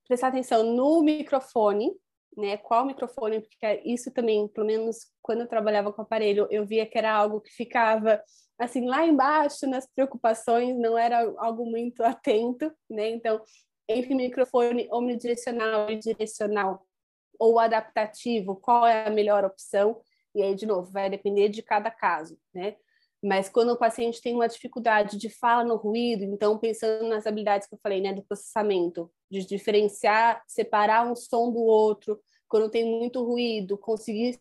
Prestar 0.06 0.28
atenção 0.28 0.62
no 0.62 1.02
microfone, 1.02 1.90
né? 2.36 2.56
Qual 2.58 2.86
microfone? 2.86 3.40
Porque 3.40 3.82
isso 3.84 4.12
também, 4.12 4.46
pelo 4.46 4.66
menos 4.66 5.10
quando 5.20 5.40
eu 5.40 5.48
trabalhava 5.48 5.92
com 5.92 6.02
aparelho, 6.02 6.46
eu 6.48 6.64
via 6.64 6.86
que 6.86 6.96
era 6.96 7.12
algo 7.12 7.40
que 7.40 7.50
ficava 7.50 8.22
assim 8.56 8.86
lá 8.86 9.04
embaixo 9.04 9.66
nas 9.66 9.86
preocupações, 9.86 10.78
não 10.78 10.96
era 10.96 11.18
algo 11.38 11.66
muito 11.66 12.02
atento, 12.04 12.72
né? 12.88 13.08
Então, 13.10 13.42
entre 13.88 14.14
microfone 14.14 14.88
omnidirecional 14.90 15.90
e 15.90 15.96
direcional 15.96 16.86
ou 17.38 17.58
adaptativo, 17.58 18.56
qual 18.56 18.86
é 18.86 19.06
a 19.06 19.10
melhor 19.10 19.44
opção? 19.44 20.00
E 20.34 20.42
aí, 20.42 20.54
de 20.54 20.66
novo, 20.66 20.90
vai 20.90 21.10
depender 21.10 21.48
de 21.48 21.62
cada 21.62 21.90
caso, 21.90 22.38
né? 22.54 22.76
Mas 23.24 23.48
quando 23.48 23.70
o 23.70 23.78
paciente 23.78 24.20
tem 24.20 24.34
uma 24.34 24.48
dificuldade 24.48 25.16
de 25.16 25.28
fala 25.28 25.62
no 25.62 25.76
ruído, 25.76 26.24
então 26.24 26.58
pensando 26.58 27.08
nas 27.08 27.24
habilidades 27.24 27.68
que 27.68 27.74
eu 27.74 27.80
falei, 27.80 28.00
né, 28.00 28.12
do 28.12 28.24
processamento, 28.24 29.10
de 29.30 29.46
diferenciar, 29.46 30.42
separar 30.48 31.08
um 31.08 31.14
som 31.14 31.52
do 31.52 31.60
outro, 31.60 32.20
quando 32.48 32.68
tem 32.68 32.84
muito 32.84 33.24
ruído, 33.24 33.78
conseguir 33.78 34.40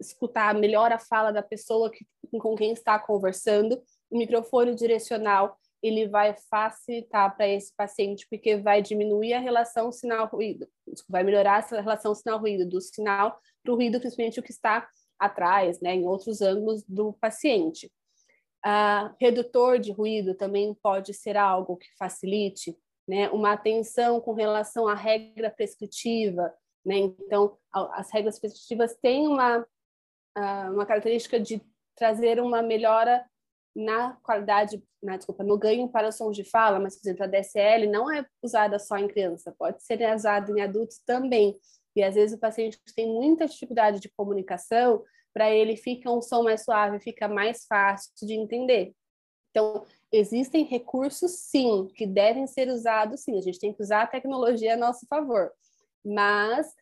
escutar 0.00 0.54
melhor 0.54 0.90
a 0.92 0.98
fala 0.98 1.30
da 1.30 1.42
pessoa 1.42 1.90
que, 1.90 2.06
com 2.38 2.56
quem 2.56 2.72
está 2.72 2.98
conversando, 2.98 3.82
o 4.10 4.16
microfone 4.16 4.74
direcional 4.74 5.59
ele 5.82 6.08
vai 6.08 6.34
facilitar 6.50 7.34
para 7.36 7.48
esse 7.48 7.74
paciente, 7.74 8.26
porque 8.28 8.56
vai 8.56 8.82
diminuir 8.82 9.32
a 9.32 9.40
relação 9.40 9.90
sinal-ruído, 9.90 10.68
vai 11.08 11.22
melhorar 11.22 11.60
essa 11.60 11.80
relação 11.80 12.14
sinal-ruído, 12.14 12.68
do 12.68 12.80
sinal 12.80 13.40
para 13.62 13.72
o 13.72 13.76
ruído, 13.76 14.00
principalmente 14.00 14.40
o 14.40 14.42
que 14.42 14.52
está 14.52 14.88
atrás, 15.18 15.80
né, 15.80 15.94
em 15.94 16.06
outros 16.06 16.40
ângulos 16.40 16.82
do 16.86 17.12
paciente. 17.14 17.90
Redutor 19.18 19.78
de 19.78 19.90
ruído 19.90 20.34
também 20.34 20.74
pode 20.82 21.14
ser 21.14 21.36
algo 21.36 21.76
que 21.76 21.88
facilite 21.96 22.76
né, 23.08 23.28
uma 23.30 23.52
atenção 23.52 24.20
com 24.20 24.32
relação 24.32 24.86
à 24.86 24.94
regra 24.94 25.50
prescritiva. 25.50 26.52
Né? 26.84 26.98
Então, 26.98 27.56
as 27.72 28.10
regras 28.12 28.38
prescritivas 28.38 28.94
têm 28.96 29.26
uma, 29.26 29.58
uh, 29.58 30.72
uma 30.72 30.86
característica 30.86 31.40
de 31.40 31.60
trazer 31.96 32.40
uma 32.40 32.62
melhora 32.62 33.24
na 33.74 34.14
qualidade, 34.22 34.82
na, 35.02 35.16
desculpa, 35.16 35.44
no 35.44 35.58
ganho 35.58 35.88
para 35.88 36.08
o 36.08 36.12
som 36.12 36.30
de 36.30 36.44
fala, 36.44 36.80
mas, 36.80 36.96
por 36.96 37.06
exemplo, 37.06 37.24
a 37.24 37.28
DSL 37.28 37.86
não 37.86 38.10
é 38.10 38.24
usada 38.42 38.78
só 38.78 38.96
em 38.96 39.08
criança, 39.08 39.54
pode 39.58 39.82
ser 39.82 40.02
usada 40.14 40.50
em 40.50 40.60
adultos 40.60 40.98
também. 41.06 41.56
E 41.94 42.02
às 42.02 42.14
vezes 42.14 42.36
o 42.36 42.40
paciente 42.40 42.78
tem 42.94 43.06
muita 43.06 43.46
dificuldade 43.46 44.00
de 44.00 44.08
comunicação, 44.08 45.02
para 45.32 45.50
ele 45.50 45.76
fica 45.76 46.10
um 46.10 46.20
som 46.20 46.42
mais 46.42 46.64
suave, 46.64 46.98
fica 47.00 47.28
mais 47.28 47.64
fácil 47.66 48.10
de 48.26 48.34
entender. 48.34 48.92
Então, 49.50 49.84
existem 50.12 50.64
recursos, 50.64 51.32
sim, 51.32 51.88
que 51.94 52.06
devem 52.06 52.46
ser 52.46 52.68
usados, 52.68 53.22
sim. 53.22 53.36
A 53.36 53.40
gente 53.40 53.58
tem 53.58 53.72
que 53.72 53.82
usar 53.82 54.02
a 54.02 54.06
tecnologia 54.06 54.74
a 54.74 54.76
nosso 54.76 55.06
favor. 55.08 55.52
Mas 56.04 56.72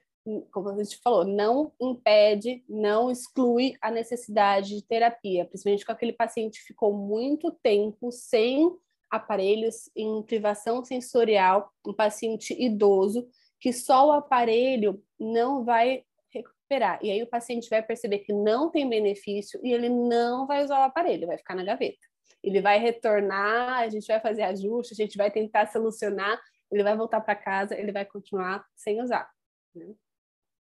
como 0.50 0.68
a 0.68 0.82
gente 0.82 0.98
falou, 0.98 1.24
não 1.24 1.72
impede, 1.80 2.62
não 2.68 3.10
exclui 3.10 3.74
a 3.80 3.90
necessidade 3.90 4.76
de 4.76 4.82
terapia, 4.82 5.44
principalmente 5.44 5.84
com 5.84 5.92
aquele 5.92 6.12
paciente 6.12 6.60
que 6.60 6.66
ficou 6.68 6.92
muito 6.92 7.50
tempo 7.62 8.10
sem 8.10 8.70
aparelhos 9.10 9.90
em 9.96 10.22
privação 10.22 10.84
sensorial, 10.84 11.72
um 11.86 11.94
paciente 11.94 12.54
idoso, 12.58 13.26
que 13.60 13.72
só 13.72 14.08
o 14.08 14.12
aparelho 14.12 15.02
não 15.18 15.64
vai 15.64 16.04
recuperar. 16.30 16.98
E 17.02 17.10
aí 17.10 17.22
o 17.22 17.26
paciente 17.26 17.68
vai 17.70 17.82
perceber 17.82 18.20
que 18.20 18.32
não 18.32 18.70
tem 18.70 18.88
benefício 18.88 19.58
e 19.62 19.72
ele 19.72 19.88
não 19.88 20.46
vai 20.46 20.62
usar 20.62 20.80
o 20.80 20.84
aparelho, 20.84 21.26
vai 21.26 21.38
ficar 21.38 21.54
na 21.54 21.64
gaveta. 21.64 22.06
Ele 22.42 22.60
vai 22.60 22.78
retornar, 22.78 23.78
a 23.78 23.88
gente 23.88 24.06
vai 24.06 24.20
fazer 24.20 24.42
ajustes, 24.42 24.98
a 24.98 25.02
gente 25.02 25.16
vai 25.16 25.30
tentar 25.30 25.66
solucionar, 25.66 26.40
ele 26.70 26.82
vai 26.82 26.96
voltar 26.96 27.20
para 27.20 27.34
casa, 27.34 27.76
ele 27.76 27.90
vai 27.90 28.04
continuar 28.04 28.64
sem 28.76 29.00
usar. 29.02 29.28
Né? 29.74 29.94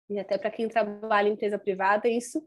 E 0.09 0.19
até 0.19 0.39
para 0.39 0.51
quem 0.51 0.69
trabalha 0.69 1.29
em 1.29 1.33
empresa 1.33 1.59
privada, 1.59 2.09
isso 2.09 2.45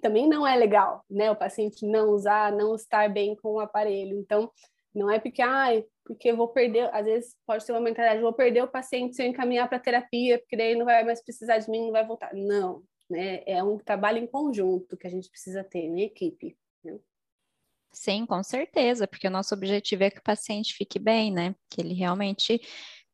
também 0.00 0.28
não 0.28 0.46
é 0.46 0.56
legal, 0.56 1.04
né? 1.10 1.30
O 1.30 1.36
paciente 1.36 1.86
não 1.86 2.10
usar, 2.10 2.52
não 2.52 2.74
estar 2.74 3.08
bem 3.08 3.36
com 3.36 3.54
o 3.54 3.60
aparelho. 3.60 4.18
Então, 4.18 4.50
não 4.94 5.10
é 5.10 5.18
porque, 5.18 5.42
ai, 5.42 5.84
porque 6.04 6.30
eu 6.30 6.36
vou 6.36 6.48
perder, 6.48 6.94
às 6.94 7.04
vezes 7.04 7.36
pode 7.46 7.64
ter 7.64 7.72
uma 7.72 7.80
mentalidade, 7.80 8.22
vou 8.22 8.32
perder 8.32 8.62
o 8.62 8.68
paciente 8.68 9.16
se 9.16 9.22
eu 9.22 9.26
encaminhar 9.26 9.68
para 9.68 9.78
terapia, 9.78 10.38
porque 10.38 10.56
daí 10.56 10.74
não 10.74 10.84
vai 10.84 11.04
mais 11.04 11.22
precisar 11.22 11.58
de 11.58 11.70
mim, 11.70 11.86
não 11.86 11.92
vai 11.92 12.06
voltar. 12.06 12.34
Não, 12.34 12.82
né? 13.08 13.42
É 13.46 13.62
um 13.62 13.78
trabalho 13.78 14.18
em 14.18 14.26
conjunto 14.26 14.96
que 14.96 15.06
a 15.06 15.10
gente 15.10 15.30
precisa 15.30 15.64
ter, 15.64 15.80
em 15.80 16.02
equipe. 16.02 16.56
Né? 16.84 16.98
Sim, 17.92 18.26
com 18.26 18.42
certeza, 18.42 19.06
porque 19.06 19.28
o 19.28 19.30
nosso 19.30 19.54
objetivo 19.54 20.04
é 20.04 20.10
que 20.10 20.18
o 20.18 20.22
paciente 20.22 20.74
fique 20.74 20.98
bem, 20.98 21.30
né? 21.30 21.54
Que 21.70 21.80
ele 21.80 21.94
realmente 21.94 22.60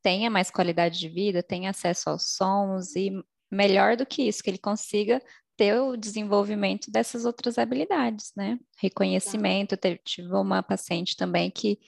tenha 0.03 0.31
mais 0.31 0.51
qualidade 0.51 0.99
de 0.99 1.09
vida, 1.09 1.43
tenha 1.43 1.71
acesso 1.71 2.11
aos 2.11 2.37
sons 2.37 2.95
e 2.95 3.13
melhor 3.51 3.97
do 3.97 4.07
que 4.07 4.23
isso, 4.23 4.43
que 4.43 4.51
ele 4.51 4.59
consiga 4.59 5.23
ter 5.57 5.79
o 5.81 5.97
desenvolvimento 5.97 6.91
dessas 6.91 7.25
outras 7.25 7.59
habilidades, 7.59 8.33
né? 8.37 8.59
Reconhecimento. 8.81 9.77
Eu 9.83 9.99
tive 10.05 10.33
uma 10.33 10.63
paciente 10.63 11.17
também 11.17 11.51
que 11.51 11.79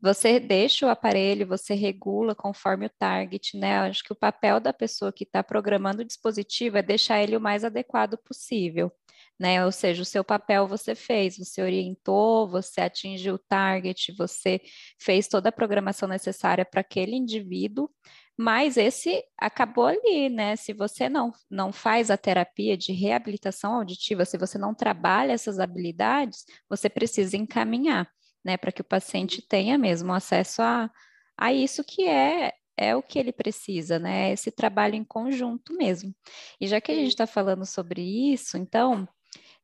você 0.00 0.38
deixa 0.38 0.86
o 0.86 0.90
aparelho, 0.90 1.46
você 1.46 1.74
regula 1.74 2.34
conforme 2.34 2.86
o 2.86 2.90
target, 2.98 3.56
né? 3.56 3.78
Acho 3.78 4.02
que 4.02 4.12
o 4.12 4.16
papel 4.16 4.60
da 4.60 4.72
pessoa 4.72 5.12
que 5.12 5.24
está 5.24 5.42
programando 5.42 6.02
o 6.02 6.04
dispositivo 6.04 6.78
é 6.78 6.82
deixar 6.82 7.22
ele 7.22 7.36
o 7.36 7.40
mais 7.40 7.64
adequado 7.64 8.18
possível, 8.18 8.92
né? 9.38 9.64
Ou 9.64 9.72
seja, 9.72 10.02
o 10.02 10.04
seu 10.04 10.24
papel 10.24 10.66
você 10.66 10.94
fez, 10.94 11.38
você 11.38 11.62
orientou, 11.62 12.48
você 12.48 12.80
atingiu 12.82 13.34
o 13.34 13.38
target, 13.38 14.12
você 14.16 14.60
fez 15.00 15.28
toda 15.28 15.48
a 15.48 15.52
programação 15.52 16.08
necessária 16.08 16.64
para 16.64 16.80
aquele 16.80 17.16
indivíduo, 17.16 17.88
mas 18.36 18.76
esse 18.76 19.24
acabou 19.38 19.86
ali, 19.86 20.28
né? 20.28 20.56
Se 20.56 20.72
você 20.74 21.08
não, 21.08 21.32
não 21.50 21.72
faz 21.72 22.10
a 22.10 22.18
terapia 22.18 22.76
de 22.76 22.92
reabilitação 22.92 23.74
auditiva, 23.74 24.24
se 24.24 24.36
você 24.36 24.58
não 24.58 24.74
trabalha 24.74 25.32
essas 25.32 25.58
habilidades, 25.58 26.44
você 26.68 26.88
precisa 26.90 27.36
encaminhar, 27.36 28.10
né? 28.44 28.56
Para 28.56 28.72
que 28.72 28.82
o 28.82 28.84
paciente 28.84 29.40
tenha 29.40 29.78
mesmo 29.78 30.12
acesso 30.12 30.60
a, 30.62 30.90
a 31.36 31.52
isso 31.52 31.82
que 31.82 32.06
é 32.06 32.52
é 32.76 32.94
o 32.94 33.02
que 33.02 33.18
ele 33.18 33.32
precisa, 33.32 33.98
né? 33.98 34.32
Esse 34.32 34.50
trabalho 34.50 34.94
em 34.94 35.04
conjunto 35.04 35.74
mesmo. 35.74 36.14
E 36.60 36.66
já 36.66 36.80
que 36.80 36.92
a 36.92 36.94
gente 36.94 37.08
está 37.08 37.26
falando 37.26 37.64
sobre 37.64 38.02
isso, 38.02 38.58
então, 38.58 39.08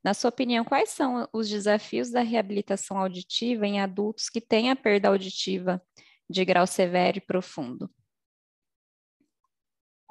na 0.02 0.14
sua 0.14 0.30
opinião, 0.30 0.64
quais 0.64 0.90
são 0.90 1.28
os 1.32 1.48
desafios 1.48 2.10
da 2.10 2.22
reabilitação 2.22 2.98
auditiva 2.98 3.66
em 3.66 3.80
adultos 3.80 4.30
que 4.30 4.40
têm 4.40 4.70
a 4.70 4.76
perda 4.76 5.08
auditiva 5.08 5.82
de 6.28 6.44
grau 6.44 6.66
severo 6.66 7.18
e 7.18 7.20
profundo? 7.20 7.90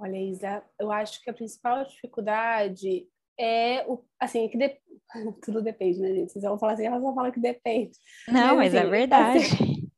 Olha, 0.01 0.17
Isa, 0.17 0.63
eu 0.79 0.91
acho 0.91 1.21
que 1.21 1.29
a 1.29 1.33
principal 1.33 1.85
dificuldade 1.85 3.07
é 3.39 3.85
o 3.87 4.03
assim, 4.19 4.47
que 4.49 4.57
de... 4.57 4.75
tudo 5.45 5.61
depende, 5.61 5.99
né, 5.99 6.07
gente? 6.11 6.31
Vocês 6.31 6.43
vão 6.43 6.57
falar 6.57 6.73
assim, 6.73 6.87
elas 6.87 7.01
vão 7.01 7.13
falar 7.13 7.31
que 7.31 7.39
depende. 7.39 7.91
Não, 8.27 8.55
mas, 8.55 8.73
mas 8.73 8.73
é 8.73 8.79
assim, 8.79 8.87
é 8.87 8.89
verdade. 8.89 9.39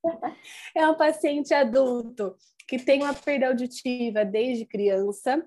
É 0.76 0.86
um 0.86 0.96
paciente 0.96 1.54
adulto 1.54 2.36
que 2.68 2.78
tem 2.78 3.02
uma 3.02 3.14
perda 3.14 3.48
auditiva 3.48 4.26
desde 4.26 4.66
criança, 4.66 5.42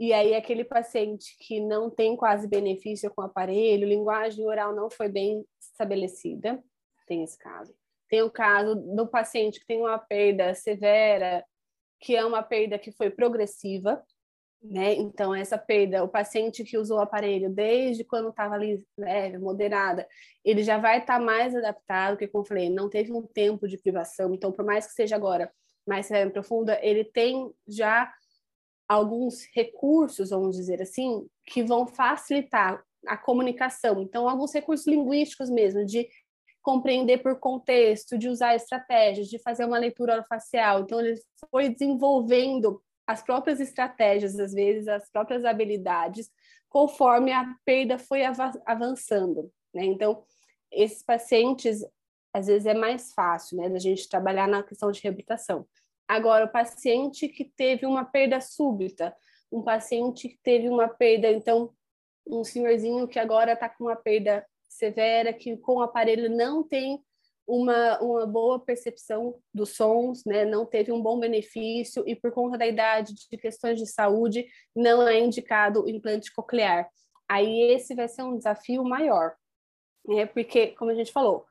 e 0.00 0.14
aí 0.14 0.34
aquele 0.34 0.64
paciente 0.64 1.36
que 1.40 1.60
não 1.60 1.90
tem 1.90 2.16
quase 2.16 2.48
benefício 2.48 3.10
com 3.10 3.20
o 3.20 3.26
aparelho, 3.26 3.86
linguagem 3.86 4.46
oral 4.46 4.74
não 4.74 4.88
foi 4.88 5.10
bem 5.10 5.44
estabelecida, 5.60 6.62
tem 7.06 7.22
esse 7.22 7.36
caso. 7.36 7.74
Tem 8.08 8.22
o 8.22 8.30
caso 8.30 8.74
do 8.74 9.06
paciente 9.06 9.60
que 9.60 9.66
tem 9.66 9.78
uma 9.78 9.98
perda 9.98 10.54
severa 10.54 11.44
que 12.00 12.14
é 12.16 12.24
uma 12.24 12.42
perda 12.42 12.78
que 12.78 12.92
foi 12.92 13.10
progressiva, 13.10 14.02
né? 14.62 14.94
Então, 14.94 15.34
essa 15.34 15.56
perda, 15.56 16.02
o 16.02 16.08
paciente 16.08 16.64
que 16.64 16.76
usou 16.76 16.98
o 16.98 17.00
aparelho 17.00 17.48
desde 17.50 18.04
quando 18.04 18.30
estava 18.30 18.54
ali 18.54 18.84
leve, 18.96 19.38
moderada, 19.38 20.06
ele 20.44 20.62
já 20.62 20.78
vai 20.78 20.98
estar 20.98 21.18
tá 21.18 21.24
mais 21.24 21.54
adaptado, 21.54 22.12
porque, 22.12 22.28
como 22.28 22.42
eu 22.42 22.48
falei, 22.48 22.70
não 22.70 22.88
teve 22.88 23.12
um 23.12 23.22
tempo 23.22 23.68
de 23.68 23.78
privação. 23.78 24.34
Então, 24.34 24.50
por 24.50 24.64
mais 24.64 24.86
que 24.86 24.92
seja 24.92 25.16
agora 25.16 25.50
mais 25.86 26.10
e 26.10 26.30
profunda, 26.30 26.78
ele 26.82 27.04
tem 27.04 27.50
já 27.66 28.12
alguns 28.86 29.46
recursos, 29.54 30.30
vamos 30.30 30.56
dizer 30.56 30.82
assim, 30.82 31.26
que 31.46 31.62
vão 31.62 31.86
facilitar 31.86 32.82
a 33.06 33.16
comunicação. 33.16 34.02
Então, 34.02 34.28
alguns 34.28 34.52
recursos 34.52 34.86
linguísticos 34.86 35.48
mesmo, 35.48 35.84
de 35.84 36.08
compreender 36.68 37.22
por 37.22 37.40
contexto, 37.40 38.18
de 38.18 38.28
usar 38.28 38.54
estratégias, 38.54 39.28
de 39.28 39.38
fazer 39.38 39.64
uma 39.64 39.78
leitura 39.78 40.22
facial. 40.28 40.80
Então, 40.80 41.00
ele 41.00 41.18
foi 41.50 41.70
desenvolvendo 41.70 42.82
as 43.06 43.22
próprias 43.22 43.58
estratégias, 43.58 44.38
às 44.38 44.52
vezes, 44.52 44.86
as 44.86 45.10
próprias 45.10 45.46
habilidades, 45.46 46.30
conforme 46.68 47.32
a 47.32 47.54
perda 47.64 47.98
foi 47.98 48.20
avançando. 48.66 49.50
Né? 49.72 49.86
Então, 49.86 50.22
esses 50.70 51.02
pacientes, 51.02 51.82
às 52.34 52.48
vezes, 52.48 52.66
é 52.66 52.74
mais 52.74 53.14
fácil 53.14 53.56
né, 53.56 53.70
da 53.70 53.78
gente 53.78 54.06
trabalhar 54.06 54.46
na 54.46 54.62
questão 54.62 54.90
de 54.90 55.00
reabilitação. 55.00 55.66
Agora, 56.06 56.44
o 56.44 56.52
paciente 56.52 57.28
que 57.28 57.46
teve 57.46 57.86
uma 57.86 58.04
perda 58.04 58.42
súbita, 58.42 59.16
um 59.50 59.62
paciente 59.62 60.28
que 60.28 60.38
teve 60.42 60.68
uma 60.68 60.86
perda, 60.86 61.30
então, 61.32 61.72
um 62.26 62.44
senhorzinho 62.44 63.08
que 63.08 63.18
agora 63.18 63.54
está 63.54 63.70
com 63.70 63.84
uma 63.84 63.96
perda 63.96 64.46
severa, 64.68 65.32
que 65.32 65.56
com 65.56 65.76
o 65.76 65.82
aparelho 65.82 66.28
não 66.28 66.62
tem 66.62 67.02
uma, 67.46 67.98
uma 68.00 68.26
boa 68.26 68.60
percepção 68.60 69.40
dos 69.54 69.74
sons, 69.74 70.22
né? 70.26 70.44
não 70.44 70.66
teve 70.66 70.92
um 70.92 71.00
bom 71.00 71.18
benefício 71.18 72.04
e 72.06 72.14
por 72.14 72.30
conta 72.30 72.58
da 72.58 72.66
idade, 72.66 73.14
de 73.14 73.38
questões 73.38 73.78
de 73.78 73.86
saúde, 73.86 74.46
não 74.76 75.08
é 75.08 75.18
indicado 75.18 75.84
o 75.84 75.88
implante 75.88 76.32
coclear. 76.32 76.88
Aí 77.26 77.72
esse 77.72 77.94
vai 77.94 78.06
ser 78.06 78.22
um 78.22 78.36
desafio 78.36 78.84
maior, 78.84 79.34
né? 80.06 80.26
porque, 80.26 80.68
como 80.68 80.90
a 80.90 80.94
gente 80.94 81.10
falou, 81.10 81.46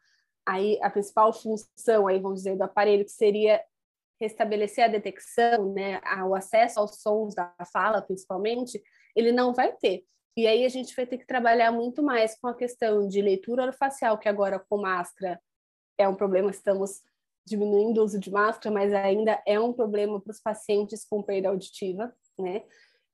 aí 0.46 0.80
a 0.82 0.90
principal 0.90 1.34
função, 1.34 2.08
aí 2.08 2.20
vamos 2.20 2.44
dizer, 2.44 2.56
do 2.56 2.64
aparelho 2.64 3.04
que 3.04 3.12
seria 3.12 3.62
restabelecer 4.20 4.84
a 4.84 4.88
detecção, 4.88 5.74
né, 5.74 6.02
o 6.28 6.34
acesso 6.34 6.80
aos 6.80 7.02
sons 7.02 7.36
da 7.36 7.54
fala, 7.72 8.02
principalmente, 8.02 8.82
ele 9.16 9.32
não 9.32 9.54
vai 9.54 9.74
ter. 9.74 10.04
E 10.38 10.46
aí 10.46 10.63
a 10.63 10.70
gente 10.70 10.96
vai 10.96 11.08
ter 11.08 11.17
que 11.17 11.25
trabalhar 11.25 11.72
muito 11.72 12.03
mais 12.03 12.39
com 12.39 12.48
a 12.48 12.53
questão 12.53 13.08
de 13.08 13.20
leitura 13.24 13.63
orofacial, 13.63 14.20
que 14.20 14.29
agora 14.29 14.60
com 14.60 14.77
máscara 14.77 15.41
é 15.98 16.08
um 16.08 16.13
problema, 16.13 16.51
estamos 16.51 17.01
diminuindo 17.44 18.00
o 18.00 18.03
uso 18.03 18.20
de 18.20 18.29
máscara, 18.29 18.72
mas 18.72 18.94
ainda 18.94 19.41
é 19.48 19.60
um 19.60 19.74
problema 19.74 20.22
para 20.22 20.29
os 20.29 20.39
pacientes 20.39 21.03
com 21.03 21.24
perda 21.24 21.50
auditiva, 21.50 22.13
né? 22.38 22.63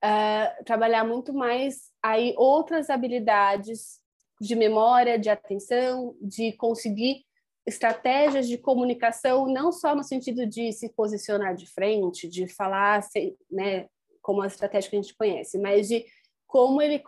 Uh, 0.03 0.63
trabalhar 0.65 1.05
muito 1.05 1.33
mais 1.33 1.91
aí 2.03 2.33
outras 2.35 2.89
habilidades 2.89 4.01
de 4.41 4.53
memória, 4.53 5.17
de 5.17 5.29
atenção, 5.29 6.17
de 6.19 6.51
conseguir 6.51 7.23
estratégias 7.65 8.49
de 8.49 8.57
comunicação, 8.57 9.47
não 9.47 9.71
só 9.71 9.95
no 9.95 10.03
sentido 10.03 10.45
de 10.45 10.73
se 10.73 10.89
posicionar 10.89 11.55
de 11.55 11.67
frente, 11.67 12.27
de 12.27 12.47
falar, 12.47 13.01
né, 13.49 13.87
como 14.21 14.41
a 14.41 14.47
estratégia 14.47 14.89
que 14.89 14.97
a 14.97 15.01
gente 15.01 15.15
conhece, 15.15 15.57
mas 15.57 15.87
de 15.87 16.05
como 16.53 16.79
ele 16.83 17.01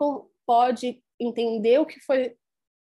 pode 0.43 1.03
entender 1.19 1.79
o 1.79 1.85
que 1.85 1.99
foi 1.99 2.35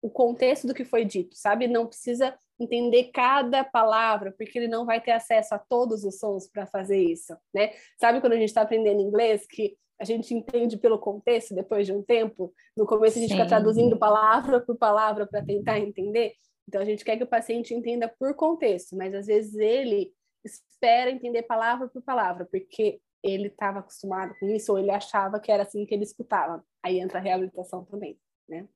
o 0.02 0.10
contexto 0.10 0.68
do 0.68 0.74
que 0.74 0.84
foi 0.84 1.06
dito, 1.06 1.34
sabe? 1.34 1.66
Não 1.66 1.88
precisa 1.88 2.38
entender 2.60 3.06
cada 3.14 3.64
palavra, 3.64 4.34
porque 4.38 4.60
ele 4.60 4.68
não 4.68 4.86
vai 4.86 5.00
ter 5.00 5.12
acesso 5.12 5.56
a 5.56 5.58
todos 5.58 6.04
os 6.04 6.20
sons 6.20 6.50
para 6.52 6.66
fazer 6.66 7.02
isso, 7.02 7.34
né? 7.54 7.72
Sabe 7.98 8.20
quando 8.20 8.34
a 8.34 8.36
gente 8.36 8.50
está 8.50 8.64
aprendendo 8.64 9.00
inglês 9.00 9.48
que 9.48 9.78
a 9.98 10.04
gente 10.04 10.34
entende 10.34 10.76
pelo 10.76 11.00
contexto 11.00 11.56
depois 11.56 11.88
de 11.88 11.94
um 11.94 12.04
tempo? 12.04 12.54
No 12.76 12.86
começo 12.86 13.18
a 13.18 13.22
gente 13.22 13.32
Sim. 13.32 13.38
fica 13.38 13.48
traduzindo 13.48 13.98
palavra 13.98 14.60
por 14.60 14.76
palavra 14.76 15.26
para 15.26 15.42
tentar 15.42 15.80
entender. 15.80 16.34
Então 16.68 16.82
a 16.82 16.86
gente 16.86 17.06
quer 17.06 17.16
que 17.16 17.24
o 17.24 17.28
paciente 17.28 17.74
entenda 17.74 18.10
por 18.20 18.36
contexto, 18.36 18.98
mas 18.98 19.16
às 19.16 19.28
vezes 19.28 19.56
ele 19.56 20.12
espera 20.44 21.12
entender 21.12 21.44
palavra 21.44 21.88
por 21.88 22.02
palavra, 22.02 22.46
porque 22.52 23.00
ele 23.24 23.48
estava 23.48 23.80
acostumado 23.80 24.34
com 24.40 24.48
isso 24.50 24.72
ou 24.72 24.80
ele 24.80 24.92
achava 24.92 25.40
que 25.40 25.52
era 25.52 25.64
assim 25.64 25.86
que 25.86 25.94
ele 25.94 26.04
escutava. 26.04 26.64
Aí 26.84 27.00
entra 27.00 27.20
a 27.20 27.22
reabilitação 27.22 27.86
também, 27.86 28.20
né? 28.48 28.68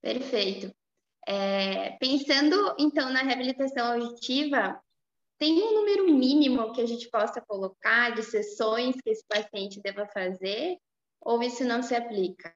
Perfeito. 0.00 0.74
É, 1.26 1.90
pensando 1.98 2.74
então 2.78 3.12
na 3.12 3.22
reabilitação 3.22 3.92
auditiva, 3.92 4.82
tem 5.38 5.62
um 5.62 5.74
número 5.74 6.04
mínimo 6.12 6.72
que 6.72 6.80
a 6.80 6.86
gente 6.86 7.08
possa 7.10 7.40
colocar 7.40 8.14
de 8.14 8.22
sessões 8.22 8.96
que 9.00 9.10
esse 9.10 9.24
paciente 9.26 9.80
deva 9.80 10.06
fazer 10.06 10.78
ou 11.20 11.42
isso 11.42 11.64
não 11.64 11.82
se 11.82 11.94
aplica? 11.94 12.54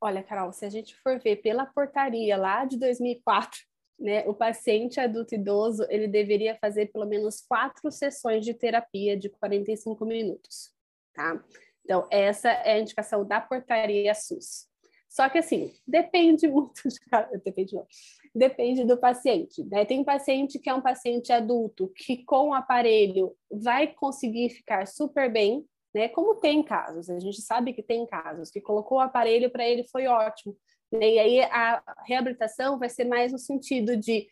Olha, 0.00 0.22
Carol, 0.22 0.52
se 0.52 0.64
a 0.64 0.70
gente 0.70 0.94
for 0.96 1.18
ver 1.18 1.36
pela 1.36 1.66
portaria 1.66 2.36
lá 2.36 2.64
de 2.64 2.78
2004, 2.78 3.58
né, 3.98 4.24
o 4.26 4.34
paciente 4.34 5.00
adulto 5.00 5.34
idoso 5.34 5.84
ele 5.88 6.06
deveria 6.06 6.56
fazer 6.56 6.86
pelo 6.86 7.06
menos 7.06 7.40
quatro 7.40 7.90
sessões 7.90 8.44
de 8.44 8.54
terapia 8.54 9.16
de 9.16 9.28
45 9.28 10.04
minutos, 10.06 10.72
tá? 11.12 11.42
Então, 11.84 12.06
essa 12.10 12.50
é 12.50 12.74
a 12.74 12.78
indicação 12.78 13.24
da 13.24 13.40
portaria 13.40 14.14
SUS. 14.14 14.68
Só 15.08 15.26
que, 15.28 15.38
assim, 15.38 15.72
depende 15.86 16.46
muito, 16.46 16.86
de, 16.86 16.98
depende, 17.42 17.76
depende 18.34 18.84
do 18.84 18.96
paciente, 18.98 19.64
né? 19.64 19.84
Tem 19.84 20.04
paciente 20.04 20.58
que 20.58 20.68
é 20.68 20.74
um 20.74 20.82
paciente 20.82 21.32
adulto 21.32 21.90
que 21.96 22.24
com 22.24 22.50
o 22.50 22.54
aparelho 22.54 23.34
vai 23.50 23.86
conseguir 23.86 24.50
ficar 24.50 24.86
super 24.86 25.32
bem, 25.32 25.64
né? 25.94 26.08
Como 26.08 26.34
tem 26.34 26.62
casos, 26.62 27.08
a 27.08 27.18
gente 27.18 27.40
sabe 27.40 27.72
que 27.72 27.82
tem 27.82 28.06
casos 28.06 28.50
que 28.50 28.60
colocou 28.60 28.98
o 28.98 29.00
aparelho 29.00 29.50
para 29.50 29.66
ele 29.66 29.82
foi 29.84 30.06
ótimo, 30.06 30.54
né? 30.92 31.10
E 31.14 31.18
aí 31.18 31.40
a 31.42 31.82
reabilitação 32.06 32.78
vai 32.78 32.88
ser 32.88 33.04
mais 33.04 33.32
no 33.32 33.38
sentido 33.38 33.96
de 33.96 34.26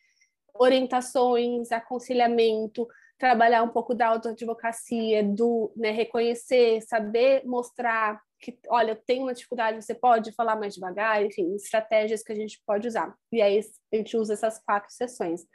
orientações, 0.55 1.71
aconselhamento, 1.71 2.89
trabalhar 3.19 3.63
um 3.63 3.69
pouco 3.69 3.95
da 3.95 4.09
autoadvocacia, 4.09 5.23
do 5.23 5.73
né, 5.77 5.91
reconhecer, 5.91 6.83
saber 6.83 7.45
mostrar 7.45 8.21
que, 8.39 8.59
olha, 8.69 8.93
eu 8.93 8.97
tenho 8.97 9.23
uma 9.23 9.35
dificuldade, 9.35 9.83
você 9.83 9.95
pode 9.95 10.33
falar 10.33 10.57
mais 10.57 10.75
devagar, 10.75 11.25
enfim, 11.25 11.55
estratégias 11.55 12.23
que 12.23 12.33
a 12.33 12.37
gente 12.37 12.63
pode 12.67 12.87
usar. 12.87 13.15
E 13.33 13.41
aí 13.41 13.61
a 13.93 13.97
gente 13.97 14.17
usa 14.17 14.35
essas 14.35 14.59
quatro 14.59 14.93
sessões. 14.93 15.47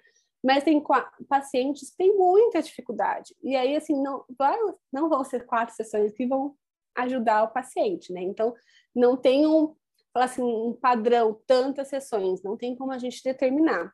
Mas 0.44 0.64
tem 0.64 0.84
pacientes 1.30 1.92
que 1.92 1.98
têm 1.98 2.18
muita 2.18 2.62
dificuldade. 2.62 3.36
E 3.44 3.56
aí, 3.56 3.76
assim, 3.76 4.02
não, 4.02 4.26
não 4.92 5.08
vão 5.08 5.24
ser 5.24 5.46
quatro 5.46 5.76
sessões 5.76 6.12
que 6.14 6.26
vão 6.26 6.56
ajudar 6.96 7.44
o 7.44 7.54
paciente, 7.54 8.12
né? 8.12 8.22
Então, 8.24 8.56
não 8.94 9.16
tem 9.16 9.46
um, 9.46 9.76
falar 10.14 10.26
assim, 10.26 10.44
um 10.44 10.74
padrão, 10.74 11.40
tantas 11.48 11.88
sessões, 11.88 12.44
não 12.44 12.58
tem 12.58 12.76
como 12.76 12.92
a 12.92 12.98
gente 12.98 13.24
determinar, 13.24 13.92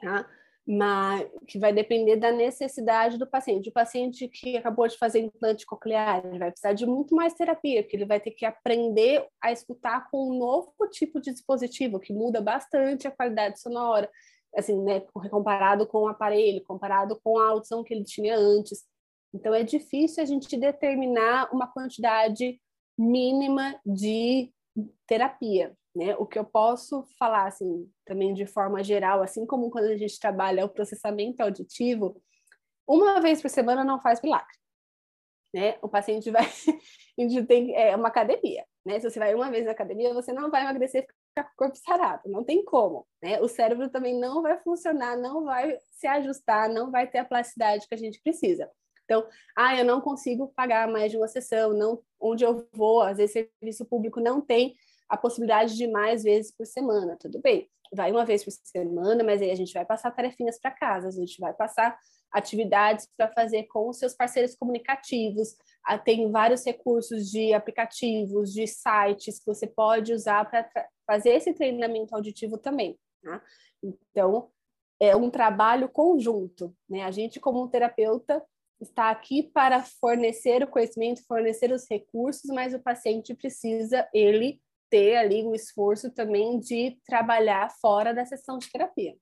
tá? 0.00 0.28
Mas 0.66 1.28
que 1.46 1.58
vai 1.58 1.72
depender 1.72 2.16
da 2.16 2.30
necessidade 2.30 3.18
do 3.18 3.26
paciente. 3.26 3.68
O 3.68 3.72
paciente 3.72 4.28
que 4.28 4.56
acabou 4.56 4.86
de 4.86 4.96
fazer 4.96 5.18
implante 5.18 5.66
coclear, 5.66 6.24
ele 6.24 6.38
vai 6.38 6.50
precisar 6.50 6.72
de 6.72 6.86
muito 6.86 7.16
mais 7.16 7.34
terapia, 7.34 7.82
porque 7.82 7.96
ele 7.96 8.06
vai 8.06 8.20
ter 8.20 8.30
que 8.30 8.44
aprender 8.44 9.26
a 9.40 9.50
escutar 9.50 10.08
com 10.10 10.30
um 10.30 10.38
novo 10.38 10.72
tipo 10.90 11.20
de 11.20 11.32
dispositivo, 11.32 11.98
que 11.98 12.12
muda 12.12 12.40
bastante 12.40 13.08
a 13.08 13.10
qualidade 13.10 13.60
sonora, 13.60 14.08
assim, 14.56 14.80
né, 14.82 15.00
comparado 15.30 15.86
com 15.86 16.02
o 16.02 16.08
aparelho, 16.08 16.62
comparado 16.64 17.18
com 17.24 17.38
a 17.38 17.50
audição 17.50 17.82
que 17.82 17.92
ele 17.92 18.04
tinha 18.04 18.36
antes. 18.36 18.84
Então 19.34 19.54
é 19.54 19.62
difícil 19.62 20.22
a 20.22 20.26
gente 20.26 20.56
determinar 20.56 21.52
uma 21.52 21.66
quantidade 21.66 22.60
mínima 22.98 23.80
de 23.84 24.52
terapia, 25.06 25.76
né? 25.94 26.16
O 26.16 26.26
que 26.26 26.38
eu 26.38 26.44
posso 26.44 27.04
falar, 27.18 27.46
assim, 27.46 27.90
também 28.04 28.32
de 28.34 28.46
forma 28.46 28.82
geral, 28.82 29.22
assim 29.22 29.46
como 29.46 29.70
quando 29.70 29.86
a 29.86 29.96
gente 29.96 30.18
trabalha 30.18 30.64
o 30.64 30.68
processamento 30.68 31.42
auditivo, 31.42 32.20
uma 32.88 33.20
vez 33.20 33.40
por 33.40 33.48
semana 33.50 33.84
não 33.84 34.00
faz 34.00 34.20
milagre, 34.22 34.56
né? 35.54 35.78
O 35.82 35.88
paciente 35.88 36.30
vai, 36.30 36.44
a 37.18 37.22
gente 37.22 37.46
tem 37.46 37.74
é 37.74 37.94
uma 37.94 38.08
academia, 38.08 38.64
né? 38.84 38.98
Se 38.98 39.10
você 39.10 39.18
vai 39.18 39.34
uma 39.34 39.50
vez 39.50 39.64
na 39.64 39.72
academia, 39.72 40.14
você 40.14 40.32
não 40.32 40.50
vai 40.50 40.62
emagrecer 40.62 41.06
ficar 41.06 41.44
com 41.44 41.52
o 41.52 41.56
corpo 41.56 41.76
sarado, 41.76 42.30
não 42.30 42.44
tem 42.44 42.64
como, 42.64 43.06
né? 43.22 43.40
O 43.40 43.48
cérebro 43.48 43.88
também 43.90 44.18
não 44.18 44.42
vai 44.42 44.58
funcionar, 44.60 45.16
não 45.16 45.44
vai 45.44 45.78
se 45.92 46.06
ajustar, 46.06 46.68
não 46.68 46.90
vai 46.90 47.06
ter 47.06 47.18
a 47.18 47.24
plasticidade 47.24 47.86
que 47.86 47.94
a 47.94 47.98
gente 47.98 48.20
precisa. 48.22 48.70
Então, 49.04 49.26
ah, 49.56 49.76
eu 49.76 49.84
não 49.84 50.00
consigo 50.00 50.52
pagar 50.54 50.88
mais 50.88 51.10
de 51.10 51.16
uma 51.16 51.28
sessão, 51.28 51.72
não, 51.72 52.02
onde 52.20 52.44
eu 52.44 52.66
vou, 52.72 53.02
às 53.02 53.18
vezes 53.18 53.32
serviço 53.60 53.84
público 53.84 54.20
não 54.20 54.40
tem 54.40 54.74
a 55.08 55.16
possibilidade 55.16 55.76
de 55.76 55.86
mais 55.86 56.22
vezes 56.22 56.50
por 56.50 56.66
semana, 56.66 57.16
tudo 57.20 57.40
bem. 57.40 57.68
Vai 57.94 58.10
uma 58.10 58.24
vez 58.24 58.42
por 58.42 58.50
semana, 58.50 59.22
mas 59.22 59.42
aí 59.42 59.50
a 59.50 59.54
gente 59.54 59.74
vai 59.74 59.84
passar 59.84 60.10
tarefinhas 60.10 60.58
para 60.58 60.70
casa, 60.70 61.08
a 61.08 61.10
gente 61.10 61.38
vai 61.38 61.52
passar 61.52 61.98
atividades 62.32 63.06
para 63.14 63.28
fazer 63.28 63.64
com 63.64 63.90
os 63.90 63.98
seus 63.98 64.14
parceiros 64.14 64.54
comunicativos. 64.54 65.54
Ah, 65.84 65.98
tem 65.98 66.30
vários 66.30 66.64
recursos 66.64 67.30
de 67.30 67.52
aplicativos, 67.52 68.52
de 68.52 68.66
sites 68.66 69.38
que 69.38 69.46
você 69.46 69.66
pode 69.66 70.14
usar 70.14 70.48
para 70.48 70.66
fazer 71.06 71.30
esse 71.30 71.52
treinamento 71.52 72.14
auditivo 72.14 72.56
também. 72.56 72.98
Tá? 73.22 73.42
Então, 73.82 74.50
é 74.98 75.14
um 75.14 75.28
trabalho 75.28 75.88
conjunto. 75.88 76.74
Né? 76.88 77.02
A 77.02 77.10
gente, 77.10 77.38
como 77.38 77.68
terapeuta, 77.68 78.42
está 78.82 79.10
aqui 79.10 79.42
para 79.42 79.82
fornecer 79.82 80.62
o 80.62 80.66
conhecimento, 80.66 81.24
fornecer 81.26 81.72
os 81.72 81.86
recursos, 81.90 82.50
mas 82.52 82.74
o 82.74 82.82
paciente 82.82 83.34
precisa 83.34 84.08
ele 84.12 84.60
ter 84.90 85.16
ali 85.16 85.42
o 85.42 85.54
esforço 85.54 86.10
também 86.10 86.58
de 86.58 86.98
trabalhar 87.06 87.70
fora 87.80 88.12
da 88.12 88.24
sessão 88.24 88.58
de 88.58 88.70
terapia. 88.70 89.16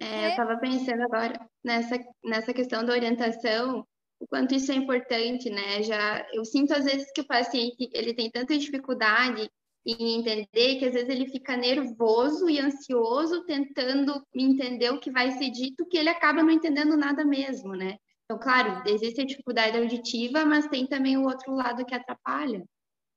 É, 0.00 0.26
eu 0.26 0.30
estava 0.30 0.56
pensando 0.56 1.02
agora 1.02 1.48
nessa, 1.62 1.98
nessa 2.24 2.52
questão 2.52 2.84
da 2.84 2.92
orientação, 2.92 3.86
o 4.18 4.26
quanto 4.26 4.54
isso 4.54 4.72
é 4.72 4.74
importante, 4.74 5.48
né? 5.48 5.82
Já 5.82 6.26
eu 6.32 6.44
sinto 6.44 6.74
às 6.74 6.84
vezes 6.84 7.10
que 7.12 7.20
o 7.20 7.26
paciente 7.26 7.88
ele 7.92 8.14
tem 8.14 8.30
tanta 8.30 8.56
dificuldade 8.58 9.50
em 9.86 10.18
entender 10.18 10.78
que 10.78 10.86
às 10.86 10.92
vezes 10.92 11.08
ele 11.08 11.26
fica 11.26 11.56
nervoso 11.56 12.48
e 12.48 12.58
ansioso 12.58 13.44
tentando 13.44 14.24
entender 14.34 14.90
o 14.90 15.00
que 15.00 15.10
vai 15.10 15.30
ser 15.32 15.50
dito, 15.50 15.86
que 15.86 15.96
ele 15.96 16.08
acaba 16.08 16.42
não 16.42 16.50
entendendo 16.50 16.96
nada 16.96 17.24
mesmo, 17.24 17.74
né? 17.74 17.96
Então, 18.24 18.38
claro, 18.38 18.82
existe 18.86 19.20
a 19.20 19.26
dificuldade 19.26 19.76
auditiva, 19.76 20.44
mas 20.44 20.68
tem 20.68 20.86
também 20.86 21.16
o 21.16 21.24
outro 21.24 21.52
lado 21.52 21.84
que 21.84 21.94
atrapalha. 21.94 22.64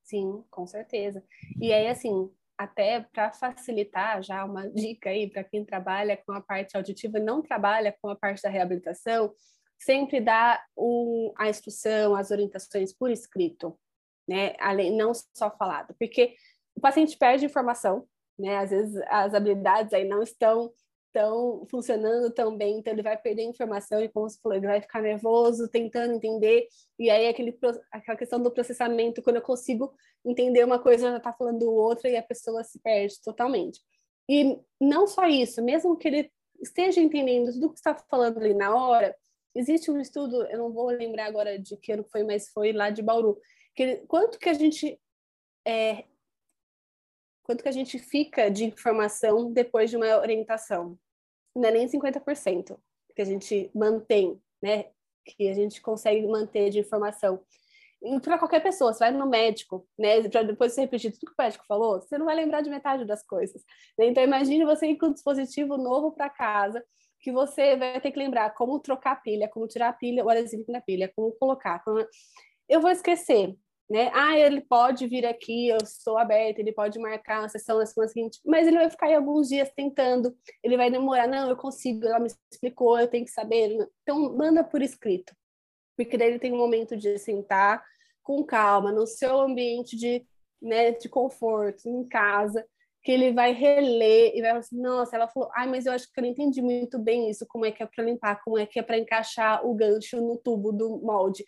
Sim, 0.03 0.43
com 0.49 0.65
certeza. 0.65 1.23
E 1.61 1.71
aí, 1.71 1.87
assim, 1.87 2.31
até 2.57 3.01
para 3.01 3.31
facilitar, 3.31 4.23
já 4.23 4.43
uma 4.43 4.67
dica 4.73 5.09
aí 5.09 5.29
para 5.29 5.43
quem 5.43 5.63
trabalha 5.63 6.17
com 6.25 6.31
a 6.31 6.41
parte 6.41 6.75
auditiva 6.75 7.19
não 7.19 7.41
trabalha 7.41 7.95
com 8.01 8.09
a 8.09 8.15
parte 8.15 8.41
da 8.41 8.49
reabilitação, 8.49 9.33
sempre 9.79 10.19
dá 10.19 10.63
um, 10.77 11.31
a 11.37 11.49
instrução, 11.49 12.15
as 12.15 12.31
orientações 12.31 12.93
por 12.93 13.11
escrito, 13.11 13.77
né? 14.27 14.55
Além, 14.59 14.95
não 14.95 15.11
só 15.13 15.51
falado, 15.51 15.93
porque 15.99 16.35
paciente 16.83 17.17
perde 17.17 17.45
informação, 17.45 18.07
né? 18.37 18.57
Às 18.57 18.69
vezes 18.69 19.01
as 19.07 19.33
habilidades 19.33 19.93
aí 19.93 20.05
não 20.07 20.21
estão 20.21 20.71
tão 21.13 21.65
funcionando 21.69 22.33
tão 22.33 22.57
bem, 22.57 22.79
então 22.79 22.91
ele 22.91 23.03
vai 23.03 23.15
perder 23.15 23.43
informação 23.43 24.01
e 24.01 24.09
como 24.09 24.27
você 24.27 24.39
falou, 24.41 24.57
ele 24.57 24.65
vai 24.65 24.81
ficar 24.81 25.01
nervoso, 25.01 25.69
tentando 25.69 26.13
entender, 26.15 26.67
e 26.97 27.09
aí 27.09 27.27
aquele, 27.27 27.57
aquela 27.91 28.17
questão 28.17 28.41
do 28.41 28.51
processamento, 28.51 29.21
quando 29.21 29.35
eu 29.35 29.41
consigo 29.41 29.93
entender 30.25 30.63
uma 30.65 30.79
coisa, 30.79 31.11
já 31.11 31.17
está 31.17 31.31
falando 31.31 31.71
outra 31.71 32.09
e 32.09 32.17
a 32.17 32.23
pessoa 32.23 32.63
se 32.63 32.79
perde 32.79 33.21
totalmente. 33.23 33.79
E 34.27 34.59
não 34.81 35.05
só 35.05 35.27
isso, 35.27 35.61
mesmo 35.61 35.95
que 35.95 36.07
ele 36.07 36.31
esteja 36.61 36.99
entendendo 36.99 37.53
tudo 37.53 37.69
que 37.69 37.75
está 37.75 37.95
falando 38.09 38.39
ali 38.39 38.55
na 38.55 38.75
hora, 38.75 39.15
existe 39.53 39.91
um 39.91 39.99
estudo, 39.99 40.43
eu 40.47 40.57
não 40.57 40.73
vou 40.73 40.87
lembrar 40.87 41.25
agora 41.25 41.59
de 41.59 41.77
que 41.77 41.91
ano 41.91 42.05
foi, 42.11 42.23
mas 42.23 42.49
foi 42.49 42.71
lá 42.71 42.89
de 42.89 43.03
Bauru, 43.03 43.39
que 43.75 43.97
quanto 44.07 44.39
que 44.39 44.49
a 44.49 44.53
gente 44.53 44.99
é, 45.65 46.05
quanto 47.43 47.61
que 47.61 47.69
a 47.69 47.73
gente 47.73 47.99
fica 47.99 48.49
de 48.49 48.65
informação 48.65 49.51
depois 49.51 49.89
de 49.89 49.97
uma 49.97 50.17
orientação. 50.17 50.97
Não 51.55 51.69
é 51.69 51.71
nem 51.71 51.87
50% 51.87 52.77
que 53.15 53.21
a 53.21 53.25
gente 53.25 53.69
mantém, 53.75 54.41
né? 54.61 54.85
Que 55.25 55.49
a 55.49 55.53
gente 55.53 55.81
consegue 55.81 56.25
manter 56.27 56.69
de 56.69 56.79
informação. 56.79 57.43
E 58.01 58.19
para 58.19 58.37
qualquer 58.37 58.61
pessoa, 58.61 58.91
você 58.91 58.99
vai 58.99 59.11
no 59.11 59.27
médico, 59.27 59.87
né? 59.97 60.27
Para 60.27 60.43
depois 60.43 60.73
você 60.73 60.81
repetir 60.81 61.11
tudo 61.11 61.27
que 61.27 61.31
o 61.31 61.43
médico 61.43 61.65
falou, 61.65 62.01
você 62.01 62.17
não 62.17 62.25
vai 62.25 62.35
lembrar 62.35 62.61
de 62.61 62.69
metade 62.69 63.05
das 63.05 63.23
coisas. 63.25 63.63
Né? 63.97 64.07
Então 64.07 64.23
imagine 64.23 64.65
você 64.65 64.87
ir 64.87 64.97
com 64.97 65.07
um 65.07 65.13
dispositivo 65.13 65.77
novo 65.77 66.11
para 66.11 66.29
casa, 66.29 66.83
que 67.19 67.31
você 67.31 67.77
vai 67.77 68.01
ter 68.01 68.11
que 68.11 68.19
lembrar 68.19 68.53
como 68.53 68.79
trocar 68.79 69.13
a 69.13 69.15
pilha, 69.15 69.47
como 69.47 69.67
tirar 69.67 69.89
a 69.89 69.93
pilha, 69.93 70.25
o 70.25 70.29
adesivo 70.29 70.65
na 70.67 70.81
pilha, 70.81 71.11
como 71.15 71.31
colocar. 71.33 71.81
Como... 71.83 72.05
Eu 72.67 72.81
vou 72.81 72.91
esquecer, 72.91 73.55
né? 73.93 74.09
Ah, 74.11 74.35
ele 74.35 74.59
pode 74.59 75.05
vir 75.05 75.23
aqui, 75.23 75.67
eu 75.67 75.77
estou 75.77 76.17
aberto, 76.17 76.57
ele 76.57 76.71
pode 76.71 76.97
marcar 76.97 77.41
uma 77.41 77.47
sessão 77.47 77.77
na 77.77 77.85
semana 77.85 78.11
seguinte, 78.11 78.39
mas 78.43 78.67
ele 78.67 78.77
vai 78.77 78.89
ficar 78.89 79.05
aí 79.05 79.13
alguns 79.13 79.49
dias 79.49 79.71
tentando, 79.75 80.35
ele 80.63 80.75
vai 80.75 80.89
demorar, 80.89 81.27
não, 81.27 81.47
eu 81.47 81.55
consigo, 81.55 82.03
ela 82.03 82.19
me 82.19 82.27
explicou, 82.51 82.99
eu 82.99 83.07
tenho 83.07 83.23
que 83.23 83.29
saber. 83.29 83.87
Então, 84.01 84.35
manda 84.35 84.63
por 84.63 84.81
escrito, 84.81 85.31
porque 85.95 86.17
daí 86.17 86.29
ele 86.29 86.39
tem 86.39 86.51
um 86.51 86.57
momento 86.57 86.97
de 86.97 87.19
sentar 87.19 87.83
com 88.23 88.43
calma, 88.43 88.91
no 88.91 89.05
seu 89.05 89.39
ambiente 89.39 89.95
de, 89.95 90.25
né, 90.59 90.93
de 90.93 91.07
conforto, 91.07 91.87
em 91.87 92.03
casa, 92.07 92.65
que 93.03 93.11
ele 93.11 93.31
vai 93.31 93.53
reler 93.53 94.31
e 94.33 94.41
vai 94.41 94.49
falar 94.49 94.59
assim, 94.61 94.81
nossa, 94.81 95.15
ela 95.15 95.27
falou, 95.27 95.51
ai, 95.55 95.67
mas 95.67 95.85
eu 95.85 95.93
acho 95.93 96.11
que 96.11 96.19
eu 96.19 96.23
não 96.23 96.31
entendi 96.31 96.63
muito 96.63 96.97
bem 96.97 97.29
isso, 97.29 97.45
como 97.47 97.63
é 97.63 97.71
que 97.71 97.83
é 97.83 97.85
para 97.85 98.03
limpar, 98.03 98.41
como 98.43 98.57
é 98.57 98.65
que 98.65 98.79
é 98.79 98.81
para 98.81 98.97
encaixar 98.97 99.63
o 99.63 99.75
gancho 99.75 100.17
no 100.19 100.35
tubo 100.35 100.71
do 100.71 100.97
molde. 100.97 101.45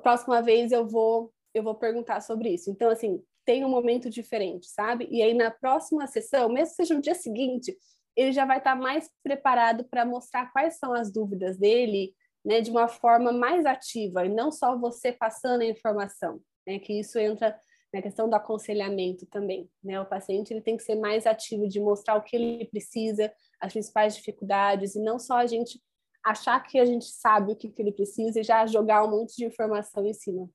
Próxima 0.00 0.40
vez 0.40 0.70
eu 0.70 0.86
vou 0.86 1.32
eu 1.54 1.62
vou 1.62 1.74
perguntar 1.74 2.20
sobre 2.20 2.50
isso. 2.50 2.70
Então, 2.70 2.90
assim, 2.90 3.22
tem 3.44 3.64
um 3.64 3.68
momento 3.68 4.08
diferente, 4.08 4.66
sabe? 4.66 5.08
E 5.10 5.22
aí, 5.22 5.34
na 5.34 5.50
próxima 5.50 6.06
sessão, 6.06 6.48
mesmo 6.48 6.74
seja 6.74 6.94
no 6.94 7.00
dia 7.00 7.14
seguinte, 7.14 7.76
ele 8.16 8.32
já 8.32 8.44
vai 8.44 8.58
estar 8.58 8.74
mais 8.74 9.10
preparado 9.22 9.84
para 9.84 10.04
mostrar 10.04 10.52
quais 10.52 10.78
são 10.78 10.92
as 10.92 11.10
dúvidas 11.10 11.56
dele, 11.56 12.14
né, 12.44 12.60
de 12.60 12.70
uma 12.70 12.88
forma 12.88 13.32
mais 13.32 13.64
ativa, 13.64 14.24
e 14.24 14.28
não 14.28 14.50
só 14.50 14.76
você 14.76 15.12
passando 15.12 15.62
a 15.62 15.66
informação, 15.66 16.40
né, 16.66 16.78
que 16.78 16.98
isso 16.98 17.18
entra 17.18 17.56
na 17.92 18.02
questão 18.02 18.28
do 18.28 18.34
aconselhamento 18.34 19.26
também, 19.26 19.70
né, 19.82 20.00
o 20.00 20.06
paciente 20.06 20.52
ele 20.52 20.60
tem 20.60 20.76
que 20.76 20.82
ser 20.82 20.96
mais 20.96 21.26
ativo 21.26 21.68
de 21.68 21.80
mostrar 21.80 22.16
o 22.16 22.22
que 22.22 22.36
ele 22.36 22.66
precisa, 22.66 23.32
as 23.60 23.72
principais 23.72 24.16
dificuldades, 24.16 24.94
e 24.94 25.00
não 25.00 25.18
só 25.18 25.36
a 25.36 25.46
gente 25.46 25.80
achar 26.24 26.60
que 26.60 26.78
a 26.78 26.84
gente 26.84 27.06
sabe 27.06 27.52
o 27.52 27.56
que, 27.56 27.68
que 27.68 27.80
ele 27.82 27.92
precisa 27.92 28.40
e 28.40 28.44
já 28.44 28.66
jogar 28.66 29.04
um 29.04 29.10
monte 29.10 29.36
de 29.36 29.44
informação 29.44 30.04
em 30.04 30.12
cima. 30.12 30.48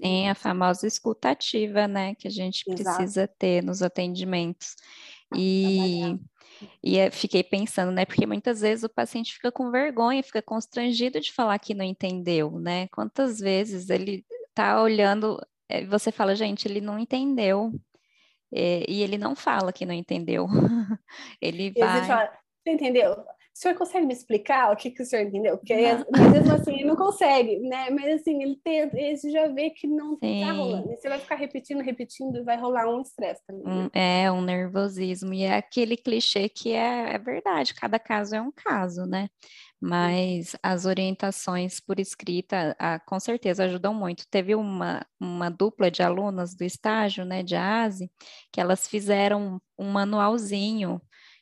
Tem 0.00 0.28
a 0.28 0.34
famosa 0.34 0.86
escutativa, 0.86 1.86
né, 1.86 2.14
que 2.14 2.26
a 2.26 2.30
gente 2.30 2.64
Exato. 2.66 2.96
precisa 2.96 3.28
ter 3.38 3.62
nos 3.62 3.82
atendimentos. 3.82 4.74
E, 5.34 6.18
e 6.82 6.98
é, 6.98 7.10
fiquei 7.10 7.42
pensando, 7.42 7.92
né, 7.92 8.04
porque 8.04 8.26
muitas 8.26 8.60
vezes 8.60 8.84
o 8.84 8.88
paciente 8.88 9.34
fica 9.34 9.52
com 9.52 9.70
vergonha, 9.70 10.22
fica 10.22 10.42
constrangido 10.42 11.20
de 11.20 11.32
falar 11.32 11.58
que 11.58 11.74
não 11.74 11.84
entendeu, 11.84 12.58
né? 12.58 12.88
Quantas 12.88 13.38
vezes 13.38 13.88
ele 13.88 14.24
tá 14.54 14.80
olhando, 14.82 15.40
eh, 15.68 15.84
você 15.86 16.12
fala, 16.12 16.34
gente, 16.34 16.66
ele 16.66 16.80
não 16.80 16.98
entendeu. 16.98 17.72
É, 18.52 18.84
e 18.88 19.02
ele 19.02 19.18
não 19.18 19.34
fala 19.34 19.72
que 19.72 19.84
não 19.84 19.94
entendeu. 19.94 20.46
ele 21.40 21.72
vai. 21.72 22.06
Fala, 22.06 22.30
você 22.62 22.72
entendeu? 22.72 23.16
O 23.54 23.56
senhor 23.56 23.76
consegue 23.76 24.04
me 24.04 24.12
explicar 24.12 24.72
o 24.72 24.76
que, 24.76 24.90
que 24.90 25.00
o 25.00 25.06
senhor 25.06 25.28
entendeu? 25.28 25.56
Porque 25.56 25.72
às 25.74 26.32
vezes 26.32 26.50
assim, 26.50 26.74
ele 26.74 26.84
não 26.86 26.96
consegue, 26.96 27.60
né? 27.60 27.88
Mas 27.90 28.20
assim, 28.20 28.42
ele 28.42 28.58
tenta, 28.64 28.98
ele 28.98 29.16
já 29.30 29.46
vê 29.46 29.70
que 29.70 29.86
não 29.86 30.18
tá 30.18 30.26
Sim. 30.26 30.44
tá 30.44 30.52
rolando. 30.52 30.92
E 30.92 30.96
você 30.96 31.08
vai 31.08 31.20
ficar 31.20 31.36
repetindo, 31.36 31.80
repetindo, 31.80 32.36
e 32.36 32.42
vai 32.42 32.58
rolar 32.58 32.88
um 32.88 33.00
estresse 33.00 33.40
também. 33.46 33.64
Né? 33.64 33.90
é, 33.92 34.32
um 34.32 34.42
nervosismo. 34.42 35.32
E 35.32 35.44
é 35.44 35.56
aquele 35.56 35.96
clichê 35.96 36.48
que 36.48 36.72
é, 36.72 37.14
é 37.14 37.18
verdade, 37.18 37.74
cada 37.74 37.96
caso 37.96 38.34
é 38.34 38.42
um 38.42 38.50
caso, 38.50 39.06
né? 39.06 39.28
Mas 39.80 40.56
as 40.60 40.84
orientações 40.84 41.78
por 41.78 42.00
escrita, 42.00 42.74
ah, 42.78 42.98
com 42.98 43.20
certeza 43.20 43.64
ajudam 43.64 43.94
muito. 43.94 44.26
Teve 44.28 44.54
uma, 44.56 45.06
uma 45.20 45.48
dupla 45.48 45.90
de 45.90 46.02
alunas 46.02 46.56
do 46.56 46.64
estágio, 46.64 47.24
né, 47.24 47.42
de 47.42 47.54
ASE, 47.54 48.10
que 48.50 48.60
elas 48.60 48.88
fizeram 48.88 49.60
um 49.78 49.90
manualzinho 49.90 51.00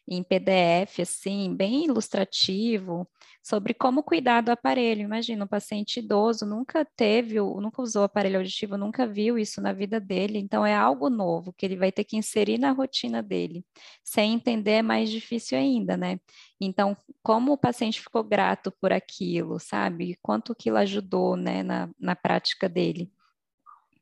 em 0.08 0.22
PDF, 0.22 1.00
assim, 1.02 1.54
bem 1.54 1.84
ilustrativo, 1.84 3.08
sobre 3.42 3.74
como 3.74 4.02
cuidar 4.02 4.40
do 4.40 4.50
aparelho. 4.50 5.02
Imagina, 5.02 5.44
um 5.44 5.48
paciente 5.48 5.98
idoso 5.98 6.46
nunca 6.46 6.84
teve, 6.96 7.40
nunca 7.40 7.82
usou 7.82 8.04
aparelho 8.04 8.38
auditivo, 8.38 8.76
nunca 8.76 9.06
viu 9.06 9.38
isso 9.38 9.60
na 9.60 9.72
vida 9.72 9.98
dele, 10.00 10.38
então 10.38 10.64
é 10.64 10.74
algo 10.74 11.08
novo 11.08 11.52
que 11.52 11.66
ele 11.66 11.76
vai 11.76 11.90
ter 11.90 12.04
que 12.04 12.16
inserir 12.16 12.58
na 12.58 12.72
rotina 12.72 13.22
dele. 13.22 13.64
Sem 14.04 14.34
entender 14.34 14.72
é 14.72 14.82
mais 14.82 15.10
difícil 15.10 15.58
ainda, 15.58 15.96
né? 15.96 16.18
Então, 16.60 16.96
como 17.22 17.52
o 17.52 17.58
paciente 17.58 18.00
ficou 18.00 18.22
grato 18.22 18.72
por 18.80 18.92
aquilo, 18.92 19.58
sabe? 19.58 20.18
Quanto 20.22 20.52
aquilo 20.52 20.76
ajudou, 20.78 21.36
né, 21.36 21.62
na, 21.62 21.90
na 21.98 22.14
prática 22.14 22.68
dele. 22.68 23.10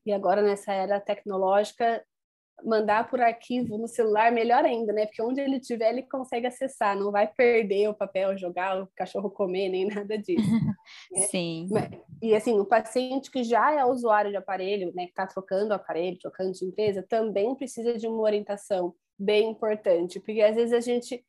E 0.05 0.13
agora, 0.13 0.43
nessa 0.43 0.73
era 0.73 1.01
tecnológica, 1.01 2.05
mandar 2.65 3.09
por 3.09 3.21
arquivo 3.21 3.77
no 3.79 3.89
celular, 3.89 4.31
melhor 4.33 4.65
ainda, 4.65 4.93
né? 4.93 5.07
Porque 5.07 5.23
onde 5.23 5.41
ele 5.41 5.57
estiver, 5.57 5.91
ele 5.91 6.03
consegue 6.03 6.47
acessar, 6.47 6.97
não 6.97 7.11
vai 7.11 7.27
perder 7.27 7.89
o 7.89 7.95
papel, 7.95 8.37
jogar 8.37 8.83
o 8.83 8.89
cachorro 8.95 9.31
comer, 9.31 9.69
nem 9.69 9.87
nada 10.07 10.17
disso. 10.19 10.51
né? 11.13 11.21
Sim. 11.31 11.69
E 12.23 12.35
assim, 12.35 12.59
o 12.59 12.65
paciente 12.65 13.31
que 13.31 13.43
já 13.43 13.73
é 13.73 13.85
usuário 13.85 14.31
de 14.31 14.37
aparelho, 14.37 14.93
né, 14.95 15.05
que 15.05 15.11
está 15.11 15.27
trocando 15.27 15.71
o 15.73 15.75
aparelho, 15.77 16.19
trocando 16.19 16.53
de 16.53 16.65
empresa, 16.65 17.05
também 17.09 17.55
precisa 17.55 17.97
de 17.97 18.07
uma 18.07 18.23
orientação 18.23 18.95
bem 19.19 19.51
importante, 19.51 20.19
porque 20.19 20.41
às 20.41 20.57
vezes 20.57 20.73
a 20.73 20.81
gente 20.81 21.25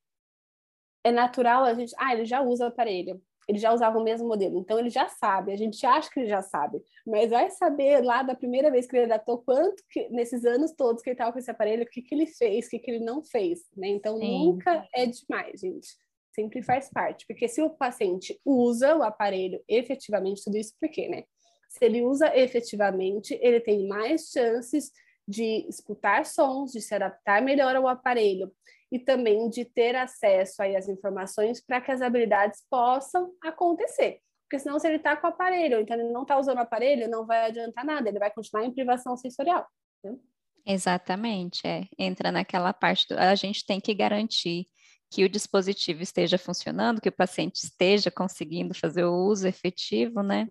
é 1.03 1.11
natural 1.11 1.63
a 1.63 1.73
gente, 1.73 1.93
ah, 1.97 2.13
ele 2.13 2.25
já 2.25 2.41
usa 2.41 2.65
o 2.65 2.67
aparelho 2.67 3.21
ele 3.51 3.59
já 3.59 3.73
usava 3.73 3.99
o 3.99 4.03
mesmo 4.03 4.27
modelo, 4.27 4.57
então 4.57 4.79
ele 4.79 4.89
já 4.89 5.09
sabe, 5.09 5.51
a 5.51 5.57
gente 5.57 5.85
acha 5.85 6.09
que 6.09 6.21
ele 6.21 6.29
já 6.29 6.41
sabe, 6.41 6.81
mas 7.05 7.29
vai 7.29 7.49
saber 7.49 8.01
lá 8.01 8.23
da 8.23 8.33
primeira 8.33 8.71
vez 8.71 8.87
que 8.87 8.95
ele 8.95 9.05
adaptou 9.05 9.39
quanto 9.39 9.83
que, 9.89 10.07
nesses 10.09 10.45
anos 10.45 10.71
todos 10.71 11.03
que 11.03 11.09
ele 11.09 11.15
estava 11.15 11.33
com 11.33 11.39
esse 11.39 11.51
aparelho, 11.51 11.83
o 11.83 11.85
que, 11.85 12.01
que 12.01 12.15
ele 12.15 12.25
fez, 12.25 12.65
o 12.65 12.69
que, 12.69 12.79
que 12.79 12.91
ele 12.91 13.03
não 13.03 13.21
fez, 13.21 13.59
né? 13.75 13.89
Então 13.89 14.17
Sim. 14.17 14.45
nunca 14.45 14.87
é 14.95 15.05
demais, 15.05 15.59
gente. 15.59 15.89
Sempre 16.33 16.63
faz 16.63 16.89
parte, 16.89 17.27
porque 17.27 17.47
se 17.49 17.61
o 17.61 17.69
paciente 17.69 18.39
usa 18.45 18.95
o 18.95 19.03
aparelho 19.03 19.61
efetivamente, 19.67 20.43
tudo 20.45 20.57
isso 20.57 20.73
por 20.79 20.87
quê, 20.87 21.09
né? 21.09 21.25
Se 21.67 21.83
ele 21.83 22.01
usa 22.01 22.33
efetivamente, 22.37 23.37
ele 23.41 23.59
tem 23.59 23.85
mais 23.85 24.29
chances 24.29 24.91
de 25.27 25.65
escutar 25.67 26.25
sons, 26.25 26.71
de 26.71 26.81
se 26.81 26.95
adaptar 26.95 27.41
melhor 27.41 27.75
ao 27.75 27.87
aparelho 27.87 28.49
e 28.91 28.99
também 28.99 29.49
de 29.49 29.63
ter 29.63 29.95
acesso 29.95 30.62
aí 30.62 30.75
às 30.75 30.89
informações 30.89 31.62
para 31.62 31.80
que 31.80 31.91
as 31.91 32.01
habilidades 32.01 32.63
possam 32.69 33.34
acontecer. 33.41 34.19
Porque 34.43 34.60
senão, 34.60 34.77
se 34.77 34.88
ele 34.88 34.97
está 34.97 35.15
com 35.15 35.27
o 35.27 35.30
aparelho, 35.30 35.80
então 35.80 35.97
ele 35.97 36.12
não 36.12 36.23
está 36.23 36.38
usando 36.38 36.58
o 36.58 36.62
aparelho, 36.62 37.10
não 37.10 37.25
vai 37.25 37.45
adiantar 37.45 37.86
nada, 37.86 38.10
ele 38.10 38.19
vai 38.19 38.30
continuar 38.30 38.65
em 38.65 38.73
privação 38.73 39.15
sensorial. 39.15 39.65
Né? 40.04 40.17
Exatamente, 40.65 41.65
é. 41.65 41.88
Entra 41.97 42.32
naquela 42.32 42.73
parte, 42.73 43.08
do, 43.08 43.17
a 43.17 43.34
gente 43.34 43.65
tem 43.65 43.80
que 43.80 43.93
garantir 43.93 44.67
que 45.10 45.23
o 45.23 45.30
dispositivo 45.30 46.01
esteja 46.01 46.38
funcionando, 46.38 47.01
que 47.01 47.10
o 47.10 47.13
paciente 47.13 47.63
esteja 47.63 48.12
conseguindo 48.12 48.73
fazer 48.73 49.06
o 49.06 49.25
uso 49.25 49.47
efetivo, 49.47 50.21
né? 50.21 50.49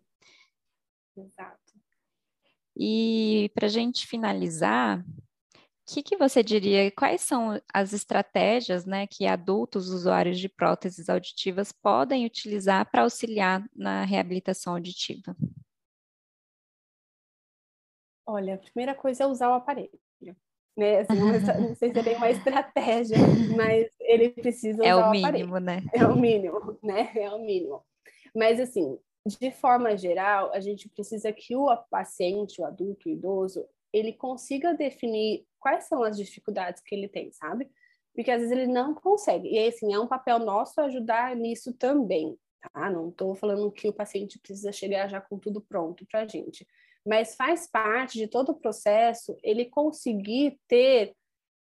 Exato. 1.16 1.58
E 2.76 3.50
para 3.54 3.66
a 3.66 3.70
gente 3.70 4.06
finalizar, 4.06 5.04
que, 5.90 6.02
que 6.02 6.16
você 6.16 6.42
diria, 6.42 6.90
quais 6.92 7.20
são 7.22 7.60
as 7.72 7.92
estratégias 7.92 8.86
né, 8.86 9.06
que 9.06 9.26
adultos 9.26 9.88
usuários 9.88 10.38
de 10.38 10.48
próteses 10.48 11.08
auditivas 11.08 11.72
podem 11.72 12.24
utilizar 12.24 12.88
para 12.90 13.02
auxiliar 13.02 13.64
na 13.74 14.04
reabilitação 14.04 14.74
auditiva? 14.74 15.36
Olha, 18.26 18.54
a 18.54 18.58
primeira 18.58 18.94
coisa 18.94 19.24
é 19.24 19.26
usar 19.26 19.50
o 19.50 19.54
aparelho. 19.54 19.98
Né? 20.76 21.00
Assim, 21.00 21.14
não 21.18 21.74
sei 21.74 21.92
se 21.92 22.02
tem 22.02 22.16
uma 22.16 22.30
estratégia, 22.30 23.16
mas 23.56 23.90
ele 24.00 24.30
precisa 24.30 24.84
é 24.84 24.94
usar 24.94 25.06
o, 25.06 25.08
o 25.08 25.10
mínimo, 25.10 25.56
aparelho. 25.56 25.60
né? 25.60 25.82
É 25.92 26.06
o 26.06 26.16
mínimo, 26.16 26.78
né? 26.82 27.10
É 27.16 27.30
o 27.30 27.38
mínimo. 27.38 27.84
Mas 28.34 28.60
assim, 28.60 28.96
de 29.26 29.50
forma 29.50 29.96
geral, 29.96 30.52
a 30.52 30.60
gente 30.60 30.88
precisa 30.88 31.32
que 31.32 31.56
o 31.56 31.76
paciente, 31.90 32.62
o 32.62 32.64
adulto, 32.64 33.08
o 33.08 33.12
idoso, 33.12 33.66
ele 33.92 34.12
consiga 34.12 34.72
definir 34.72 35.44
quais 35.60 35.84
são 35.84 36.02
as 36.02 36.16
dificuldades 36.16 36.82
que 36.82 36.94
ele 36.94 37.08
tem, 37.08 37.30
sabe? 37.32 37.70
Porque 38.14 38.30
às 38.30 38.40
vezes 38.40 38.56
ele 38.56 38.66
não 38.66 38.94
consegue. 38.94 39.48
E 39.48 39.68
assim, 39.68 39.94
é 39.94 39.98
um 40.00 40.08
papel 40.08 40.38
nosso 40.38 40.80
ajudar 40.80 41.36
nisso 41.36 41.72
também, 41.74 42.36
tá? 42.72 42.90
Não 42.90 43.10
estou 43.10 43.34
falando 43.34 43.70
que 43.70 43.88
o 43.88 43.92
paciente 43.92 44.38
precisa 44.38 44.72
chegar 44.72 45.08
já 45.08 45.20
com 45.20 45.38
tudo 45.38 45.60
pronto 45.60 46.06
para 46.06 46.22
a 46.22 46.26
gente 46.26 46.66
mas 47.06 47.34
faz 47.34 47.66
parte 47.66 48.18
de 48.18 48.28
todo 48.28 48.50
o 48.50 48.54
processo 48.54 49.36
ele 49.42 49.64
conseguir 49.64 50.58
ter 50.68 51.14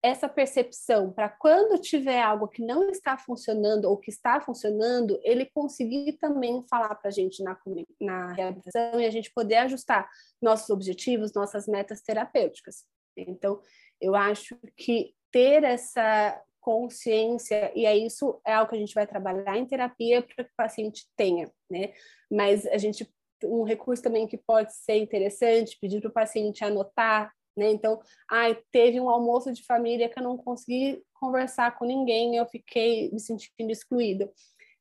essa 0.03 0.29
percepção 0.29 1.13
para 1.13 1.29
quando 1.29 1.81
tiver 1.81 2.21
algo 2.21 2.49
que 2.49 2.61
não 2.61 2.91
está 2.91 3.17
funcionando 3.17 3.85
ou 3.85 3.97
que 3.97 4.11
está 4.11 4.41
funcionando, 4.41 5.19
ele 5.23 5.47
conseguir 5.55 6.15
também 6.15 6.61
falar 6.69 6.97
para 6.97 7.09
a 7.09 7.13
gente 7.13 7.41
na, 7.45 7.57
na 8.01 8.33
reabilitação 8.33 9.01
e 9.01 9.07
a 9.07 9.11
gente 9.11 9.33
poder 9.33 9.59
ajustar 9.59 10.11
nossos 10.41 10.71
objetivos, 10.71 11.33
nossas 11.35 11.69
metas 11.69 12.03
terapêuticas. 12.03 12.85
Então, 13.16 13.61
eu 14.01 14.14
acho 14.14 14.57
que 14.77 15.14
ter 15.31 15.64
essa 15.64 16.40
consciência, 16.61 17.72
e 17.75 17.85
é 17.85 17.96
isso 17.96 18.40
é 18.46 18.55
algo 18.55 18.70
que 18.70 18.77
a 18.77 18.79
gente 18.79 18.94
vai 18.94 19.07
trabalhar 19.07 19.57
em 19.57 19.66
terapia 19.66 20.22
para 20.22 20.44
que 20.44 20.51
o 20.51 20.57
paciente 20.57 21.07
tenha, 21.16 21.51
né? 21.68 21.92
Mas 22.31 22.66
a 22.66 22.79
gente 22.79 23.09
um 23.44 23.64
recurso 23.64 24.03
também 24.03 24.27
que 24.27 24.38
pode 24.38 24.72
ser 24.72 24.96
interessante, 24.96 25.77
pedir 25.81 26.01
para 26.01 26.11
o 26.11 26.12
paciente 26.12 26.64
anotar, 26.64 27.33
né? 27.57 27.70
Então, 27.70 28.01
ai, 28.31 28.57
teve 28.70 29.01
um 29.01 29.09
almoço 29.09 29.53
de 29.53 29.64
família 29.64 30.09
que 30.09 30.18
eu 30.18 30.22
não 30.22 30.37
consegui 30.37 31.03
conversar 31.14 31.77
com 31.77 31.85
ninguém, 31.85 32.37
eu 32.37 32.46
fiquei 32.46 33.11
me 33.11 33.20
sentindo 33.20 33.70
excluído. 33.70 34.31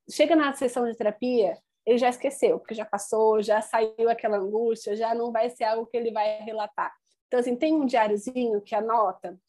Chega 0.10 0.36
na 0.36 0.54
sessão 0.54 0.90
de 0.90 0.96
terapia, 0.96 1.58
ele 1.86 1.98
já 1.98 2.10
esqueceu, 2.10 2.60
porque 2.60 2.74
já 2.76 2.86
passou, 2.86 3.42
já 3.42 3.62
saiu 3.62 4.10
aquela 4.10 4.38
angústia, 4.38 4.96
já 4.96 5.14
não 5.14 5.32
vai 5.32 5.50
ser 5.50 5.64
algo 5.66 5.86
que 5.86 5.98
ele 5.98 6.12
vai 6.12 6.42
relatar. 6.42 6.94
Então, 7.32 7.40
assim, 7.40 7.56
tem 7.56 7.74
um 7.74 7.86
diáriozinho 7.86 8.60
que 8.62 8.76
anota, 8.76 9.40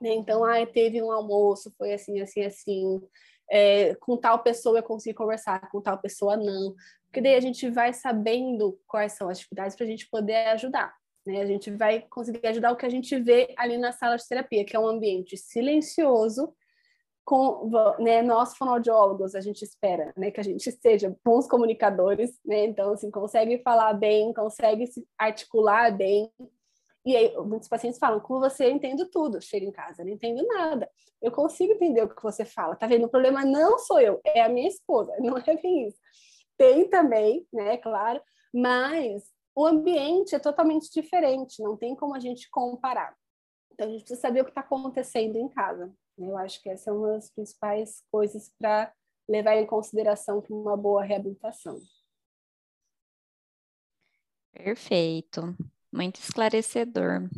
né? 0.00 0.14
Então, 0.14 0.42
ai, 0.42 0.66
teve 0.66 1.02
um 1.02 1.12
almoço, 1.12 1.70
foi 1.76 1.92
assim, 1.92 2.20
assim, 2.20 2.42
assim, 2.42 3.02
é, 3.50 3.94
com 3.96 4.16
tal 4.16 4.42
pessoa 4.42 4.78
eu 4.78 4.82
consegui 4.82 5.14
conversar, 5.14 5.68
com 5.70 5.80
tal 5.80 5.98
pessoa 5.98 6.36
não 6.36 6.74
porque 7.16 7.22
daí 7.22 7.34
a 7.34 7.40
gente 7.40 7.70
vai 7.70 7.94
sabendo 7.94 8.78
quais 8.86 9.12
são 9.12 9.30
as 9.30 9.38
dificuldades 9.38 9.74
para 9.74 9.86
a 9.86 9.88
gente 9.88 10.06
poder 10.10 10.48
ajudar. 10.48 10.94
Né? 11.26 11.40
A 11.40 11.46
gente 11.46 11.70
vai 11.70 12.02
conseguir 12.02 12.46
ajudar 12.46 12.72
o 12.72 12.76
que 12.76 12.84
a 12.84 12.90
gente 12.90 13.18
vê 13.18 13.54
ali 13.56 13.78
na 13.78 13.90
sala 13.90 14.16
de 14.16 14.28
terapia, 14.28 14.66
que 14.66 14.76
é 14.76 14.78
um 14.78 14.86
ambiente 14.86 15.34
silencioso, 15.34 16.54
com 17.24 17.70
né, 17.98 18.20
nós 18.20 18.54
fonoaudiólogos 18.54 19.34
a 19.34 19.40
gente 19.40 19.62
espera 19.62 20.12
né, 20.14 20.30
que 20.30 20.38
a 20.38 20.44
gente 20.44 20.70
seja 20.70 21.16
bons 21.24 21.48
comunicadores, 21.48 22.38
né? 22.44 22.66
então 22.66 22.92
assim 22.92 23.10
consegue 23.10 23.62
falar 23.62 23.94
bem, 23.94 24.34
consegue 24.34 24.86
se 24.86 25.02
articular 25.18 25.90
bem. 25.96 26.30
E 27.06 27.16
aí 27.16 27.32
muitos 27.38 27.68
pacientes 27.68 28.00
falam: 28.00 28.18
com 28.18 28.40
você 28.40 28.66
eu 28.66 28.70
entendo 28.70 29.08
tudo, 29.08 29.40
chego 29.40 29.64
em 29.64 29.70
casa 29.70 30.04
não 30.04 30.10
entendo 30.10 30.44
nada. 30.48 30.90
Eu 31.22 31.30
consigo 31.30 31.72
entender 31.72 32.02
o 32.02 32.08
que 32.08 32.22
você 32.22 32.44
fala. 32.44 32.74
Tá 32.74 32.88
vendo? 32.88 33.06
O 33.06 33.08
problema 33.08 33.44
não 33.44 33.78
sou 33.78 34.00
eu, 34.00 34.20
é 34.24 34.42
a 34.42 34.48
minha 34.48 34.68
esposa. 34.68 35.14
Não 35.22 35.38
é 35.38 35.56
bem 35.56 35.86
isso. 35.86 35.98
Tem 36.58 36.88
também, 36.88 37.46
né, 37.52 37.76
claro, 37.76 38.20
mas 38.52 39.24
o 39.54 39.64
ambiente 39.64 40.34
é 40.34 40.38
totalmente 40.38 40.90
diferente, 40.90 41.62
não 41.62 41.76
tem 41.76 41.94
como 41.94 42.14
a 42.14 42.20
gente 42.20 42.48
comparar. 42.50 43.14
Então 43.72 43.86
a 43.86 43.90
gente 43.90 44.00
precisa 44.00 44.20
saber 44.20 44.40
o 44.40 44.44
que 44.44 44.50
está 44.50 44.62
acontecendo 44.62 45.36
em 45.36 45.48
casa. 45.48 45.86
Né? 46.18 46.28
Eu 46.28 46.36
acho 46.36 46.62
que 46.62 46.68
essa 46.68 46.90
é 46.90 46.92
uma 46.92 47.12
das 47.12 47.30
principais 47.30 48.02
coisas 48.10 48.50
para 48.58 48.92
levar 49.28 49.56
em 49.56 49.66
consideração 49.66 50.40
para 50.40 50.54
uma 50.54 50.76
boa 50.76 51.02
reabilitação. 51.02 51.78
Perfeito, 54.52 55.54
muito 55.96 56.20
esclarecedor. 56.20 57.28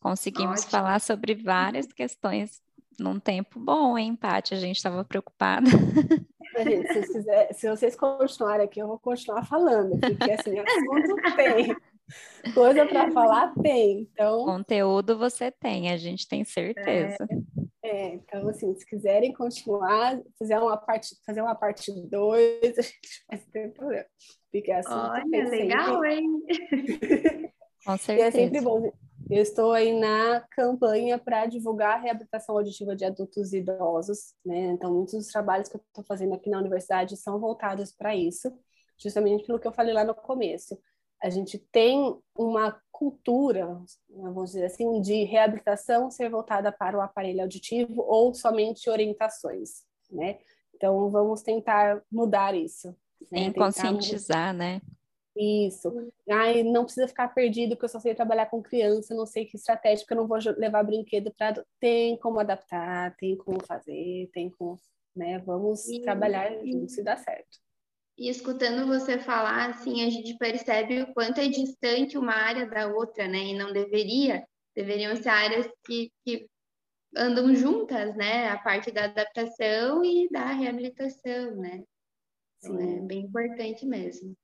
Conseguimos 0.00 0.60
Ótimo. 0.60 0.70
falar 0.70 1.00
sobre 1.00 1.34
várias 1.34 1.86
questões 1.86 2.60
num 2.98 3.18
tempo 3.18 3.58
bom, 3.58 3.96
hein, 3.96 4.16
Paty? 4.16 4.54
A 4.54 4.58
gente 4.58 4.76
estava 4.76 5.04
preocupada. 5.04 5.70
Gente, 6.58 6.92
se, 6.92 7.12
quiser, 7.12 7.54
se, 7.54 7.68
vocês 7.68 7.96
continuarem 7.96 8.66
aqui, 8.66 8.80
eu 8.80 8.88
vou 8.88 8.98
continuar 8.98 9.44
falando, 9.46 9.98
porque 10.00 10.32
assim, 10.32 10.58
assunto 10.58 11.36
tem. 11.36 11.76
Coisa 12.52 12.86
para 12.86 13.10
falar 13.12 13.54
tem. 13.62 14.08
Então, 14.12 14.44
conteúdo 14.44 15.16
você 15.16 15.50
tem, 15.50 15.90
a 15.90 15.96
gente 15.96 16.26
tem 16.26 16.44
certeza. 16.44 17.24
É, 17.82 17.88
é, 17.88 18.14
então 18.14 18.48
assim, 18.48 18.74
se 18.74 18.84
quiserem 18.84 19.32
continuar, 19.32 20.20
fazer 20.38 20.58
uma 20.58 20.76
parte, 20.76 21.14
fazer 21.24 21.40
uma 21.40 21.54
parte 21.54 21.92
2, 21.92 22.78
a 22.78 22.82
gente 22.82 23.24
vai 23.28 23.38
ter 23.38 23.72
problema. 23.72 24.06
Porque 24.50 24.72
assim, 24.72 24.92
Olha, 24.92 25.48
legal, 25.48 26.00
sempre... 26.02 26.14
hein? 26.14 27.49
Com 27.90 27.96
certeza. 27.96 28.38
E 28.38 28.42
é 28.42 28.44
sempre 28.44 28.60
bom. 28.60 28.92
Eu 29.28 29.42
estou 29.42 29.72
aí 29.72 29.92
na 29.92 30.40
campanha 30.50 31.18
para 31.18 31.46
divulgar 31.46 31.96
a 31.96 32.00
reabilitação 32.00 32.56
auditiva 32.56 32.96
de 32.96 33.04
adultos 33.04 33.52
e 33.52 33.58
idosos, 33.58 34.34
né? 34.44 34.72
Então, 34.72 34.92
muitos 34.92 35.14
dos 35.14 35.28
trabalhos 35.28 35.68
que 35.68 35.76
eu 35.76 35.80
estou 35.86 36.04
fazendo 36.04 36.34
aqui 36.34 36.50
na 36.50 36.58
universidade 36.58 37.16
são 37.16 37.38
voltados 37.38 37.92
para 37.92 38.14
isso, 38.14 38.52
justamente 38.98 39.46
pelo 39.46 39.60
que 39.60 39.68
eu 39.68 39.72
falei 39.72 39.94
lá 39.94 40.04
no 40.04 40.14
começo. 40.14 40.76
A 41.22 41.30
gente 41.30 41.58
tem 41.58 42.18
uma 42.36 42.76
cultura, 42.90 43.80
vamos 44.08 44.50
dizer 44.50 44.64
assim, 44.64 45.00
de 45.00 45.24
reabilitação 45.24 46.10
ser 46.10 46.28
voltada 46.28 46.72
para 46.72 46.98
o 46.98 47.00
aparelho 47.00 47.42
auditivo 47.42 48.02
ou 48.02 48.34
somente 48.34 48.90
orientações, 48.90 49.84
né? 50.10 50.38
Então, 50.74 51.08
vamos 51.10 51.42
tentar 51.42 52.02
mudar 52.10 52.54
isso. 52.54 52.96
Né? 53.30 53.52
Conscientizar, 53.52 54.52
né? 54.52 54.80
Isso. 55.36 56.12
Ai, 56.28 56.62
não 56.62 56.84
precisa 56.84 57.06
ficar 57.06 57.28
perdido, 57.28 57.70
porque 57.70 57.84
eu 57.84 57.88
só 57.88 58.00
sei 58.00 58.14
trabalhar 58.14 58.46
com 58.46 58.62
criança, 58.62 59.14
não 59.14 59.26
sei 59.26 59.44
que 59.44 59.56
estratégia, 59.56 60.04
porque 60.04 60.14
eu 60.14 60.18
não 60.18 60.26
vou 60.26 60.38
levar 60.56 60.82
brinquedo 60.82 61.32
para. 61.36 61.64
Tem 61.78 62.16
como 62.18 62.40
adaptar, 62.40 63.14
tem 63.16 63.36
como 63.36 63.64
fazer, 63.64 64.28
tem 64.32 64.50
como. 64.50 64.78
Né? 65.14 65.38
Vamos 65.40 65.88
e, 65.88 66.00
trabalhar 66.00 66.50
juntos 66.64 66.94
se 66.94 67.02
dá 67.02 67.16
certo. 67.16 67.58
E 68.18 68.28
escutando 68.28 68.86
você 68.86 69.18
falar, 69.18 69.70
assim, 69.70 70.04
a 70.04 70.10
gente 70.10 70.36
percebe 70.36 71.02
o 71.02 71.14
quanto 71.14 71.40
é 71.40 71.48
distante 71.48 72.18
uma 72.18 72.34
área 72.34 72.68
da 72.68 72.88
outra, 72.88 73.26
né? 73.26 73.38
E 73.38 73.54
não 73.54 73.72
deveria, 73.72 74.46
deveriam 74.74 75.16
ser 75.16 75.30
áreas 75.30 75.66
que, 75.84 76.12
que 76.24 76.46
andam 77.16 77.54
juntas, 77.54 78.14
né? 78.16 78.48
A 78.48 78.58
parte 78.58 78.90
da 78.90 79.04
adaptação 79.04 80.04
e 80.04 80.28
da 80.30 80.46
reabilitação, 80.46 81.56
né? 81.56 81.82
Então, 82.58 82.78
é 82.78 83.00
bem 83.00 83.20
importante 83.20 83.86
mesmo. 83.86 84.36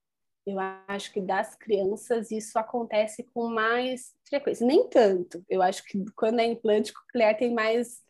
Eu 0.46 0.58
acho 0.86 1.12
que 1.12 1.20
das 1.20 1.56
crianças 1.56 2.30
isso 2.30 2.56
acontece 2.56 3.24
com 3.34 3.48
mais 3.48 4.14
frequência. 4.28 4.64
Nem 4.64 4.88
tanto. 4.88 5.44
Eu 5.48 5.60
acho 5.60 5.84
que 5.84 6.04
quando 6.14 6.38
é 6.38 6.46
implante 6.46 6.92
coclear 6.92 7.36
tem 7.36 7.52
mais 7.52 8.00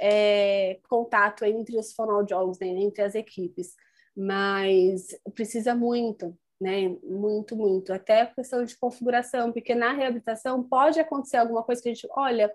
é, 0.00 0.80
contato 0.88 1.44
entre 1.44 1.78
os 1.78 1.92
fonoaudiólogos, 1.92 2.58
né, 2.58 2.66
entre 2.66 3.02
as 3.02 3.14
equipes. 3.14 3.74
Mas 4.16 5.08
precisa 5.34 5.74
muito, 5.74 6.36
né? 6.60 6.88
Muito, 7.04 7.56
muito. 7.56 7.92
Até 7.92 8.22
a 8.22 8.26
questão 8.26 8.64
de 8.64 8.76
configuração, 8.76 9.52
porque 9.52 9.74
na 9.74 9.92
reabilitação 9.92 10.62
pode 10.62 10.98
acontecer 11.00 11.36
alguma 11.36 11.62
coisa 11.62 11.82
que 11.82 11.88
a 11.88 11.94
gente, 11.94 12.08
olha, 12.10 12.52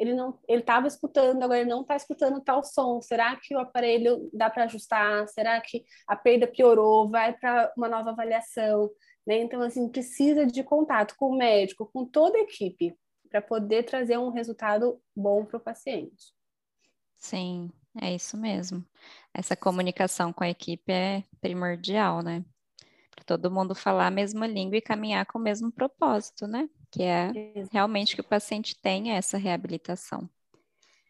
ele 0.00 0.14
não 0.14 0.38
ele 0.48 0.62
estava 0.62 0.86
escutando, 0.86 1.42
agora 1.42 1.60
ele 1.60 1.68
não 1.68 1.82
está 1.82 1.94
escutando 1.94 2.40
tal 2.40 2.64
som. 2.64 3.02
Será 3.02 3.36
que 3.36 3.54
o 3.54 3.58
aparelho 3.58 4.30
dá 4.32 4.48
para 4.48 4.64
ajustar? 4.64 5.28
Será 5.28 5.60
que 5.60 5.84
a 6.08 6.16
perda 6.16 6.46
piorou? 6.46 7.10
Vai 7.10 7.36
para 7.36 7.70
uma 7.76 7.86
nova 7.86 8.08
avaliação? 8.10 8.90
Né? 9.26 9.40
Então, 9.42 9.60
assim, 9.60 9.86
precisa 9.90 10.46
de 10.46 10.64
contato 10.64 11.14
com 11.18 11.26
o 11.26 11.36
médico, 11.36 11.90
com 11.92 12.06
toda 12.06 12.38
a 12.38 12.40
equipe, 12.40 12.96
para 13.28 13.42
poder 13.42 13.82
trazer 13.82 14.18
um 14.18 14.30
resultado 14.30 14.98
bom 15.14 15.44
para 15.44 15.58
o 15.58 15.60
paciente. 15.60 16.32
Sim, 17.18 17.70
é 18.00 18.14
isso 18.14 18.38
mesmo. 18.38 18.82
Essa 19.34 19.54
comunicação 19.54 20.32
com 20.32 20.42
a 20.42 20.48
equipe 20.48 20.90
é 20.90 21.22
primordial, 21.42 22.22
né? 22.22 22.42
Para 23.10 23.24
todo 23.24 23.50
mundo 23.50 23.74
falar 23.74 24.06
a 24.06 24.10
mesma 24.10 24.46
língua 24.46 24.78
e 24.78 24.80
caminhar 24.80 25.26
com 25.26 25.38
o 25.38 25.42
mesmo 25.42 25.70
propósito, 25.70 26.46
né? 26.46 26.70
Que 26.90 27.02
é 27.02 27.30
realmente 27.70 28.14
que 28.14 28.20
o 28.20 28.24
paciente 28.24 28.74
tenha 28.80 29.14
essa 29.14 29.38
reabilitação. 29.38 30.28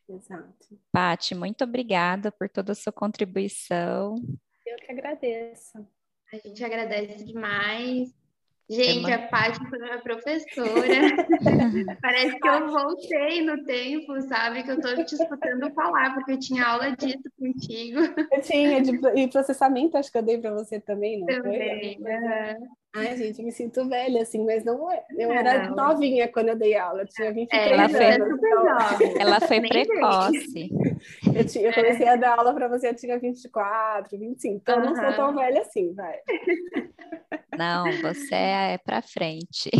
Exato. 0.08 0.78
Pati, 0.92 1.34
muito 1.34 1.62
obrigada 1.62 2.32
por 2.32 2.48
toda 2.48 2.72
a 2.72 2.74
sua 2.74 2.92
contribuição. 2.92 4.16
Eu 4.66 4.76
que 4.76 4.90
agradeço. 4.90 5.78
A 6.32 6.36
gente 6.36 6.64
agradece 6.64 7.24
demais. 7.24 8.19
Gente, 8.70 9.12
a 9.12 9.18
Paty 9.26 9.68
foi 9.68 9.78
minha 9.80 9.98
professora. 9.98 10.68
Parece 12.00 12.38
que 12.38 12.48
eu 12.48 12.68
voltei 12.68 13.44
no 13.44 13.64
tempo, 13.64 14.20
sabe? 14.22 14.62
Que 14.62 14.70
eu 14.70 14.76
estou 14.76 15.04
te 15.04 15.16
escutando 15.16 15.74
falar, 15.74 16.14
porque 16.14 16.32
eu 16.32 16.38
tinha 16.38 16.64
aula 16.64 16.94
disso 16.96 17.28
contigo. 17.36 17.98
Eu 18.30 18.40
tinha, 18.40 18.80
de, 18.80 18.92
e 19.16 19.26
processamento, 19.26 19.98
acho 19.98 20.12
que 20.12 20.18
eu 20.18 20.22
dei 20.22 20.38
para 20.38 20.52
você 20.52 20.78
também, 20.78 21.18
não 21.18 21.26
também, 21.26 21.98
foi? 22.00 22.12
Uhum. 22.12 22.68
Ai, 22.94 23.16
gente, 23.16 23.42
me 23.42 23.50
sinto 23.50 23.88
velha, 23.88 24.22
assim, 24.22 24.44
mas 24.44 24.64
não 24.64 24.90
é. 24.90 25.04
Eu 25.18 25.32
era 25.32 25.68
não. 25.68 25.74
novinha 25.74 26.28
quando 26.28 26.48
eu 26.50 26.56
dei 26.56 26.76
aula, 26.76 27.02
eu 27.02 27.08
tinha 27.08 27.32
23 27.32 27.50
é, 27.52 27.72
ela 27.72 27.84
anos. 27.84 28.40
Foi, 28.40 28.50
então... 28.50 29.20
Ela 29.20 29.40
foi 29.40 29.60
precoce. 29.60 30.70
Eu, 31.34 31.46
tinha, 31.46 31.66
eu 31.68 31.72
comecei 31.72 32.06
é. 32.06 32.10
a 32.10 32.16
dar 32.16 32.38
aula 32.38 32.54
para 32.54 32.68
você, 32.68 32.88
eu 32.88 32.96
tinha 32.96 33.18
24, 33.18 34.18
25, 34.18 34.54
então 34.56 34.76
uhum. 34.76 34.84
eu 34.84 34.90
não 34.90 34.96
sou 34.96 35.12
tão 35.14 35.34
velha 35.34 35.60
assim, 35.60 35.94
vai. 35.94 36.18
Não, 37.56 37.84
você 38.00 38.34
é 38.34 38.78
para 38.78 39.02
frente. 39.02 39.70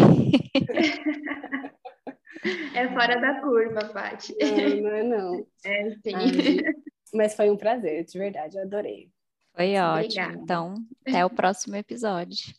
É 2.75 2.89
fora 2.89 3.21
da 3.21 3.41
curva, 3.41 3.85
Paty. 3.93 4.35
Não, 4.41 4.83
não 4.83 4.91
é 4.91 5.03
não. 5.03 5.47
É 5.65 5.91
sim. 5.91 6.15
Ai, 6.15 6.75
mas 7.13 7.35
foi 7.35 7.51
um 7.51 7.57
prazer, 7.57 8.05
de 8.05 8.19
verdade, 8.19 8.57
eu 8.57 8.63
adorei. 8.63 9.11
Foi 9.55 9.77
ótimo. 9.77 10.05
Obrigada. 10.05 10.39
Então, 10.43 10.75
até 11.07 11.25
o 11.25 11.31
próximo 11.31 11.77
episódio. 11.77 12.55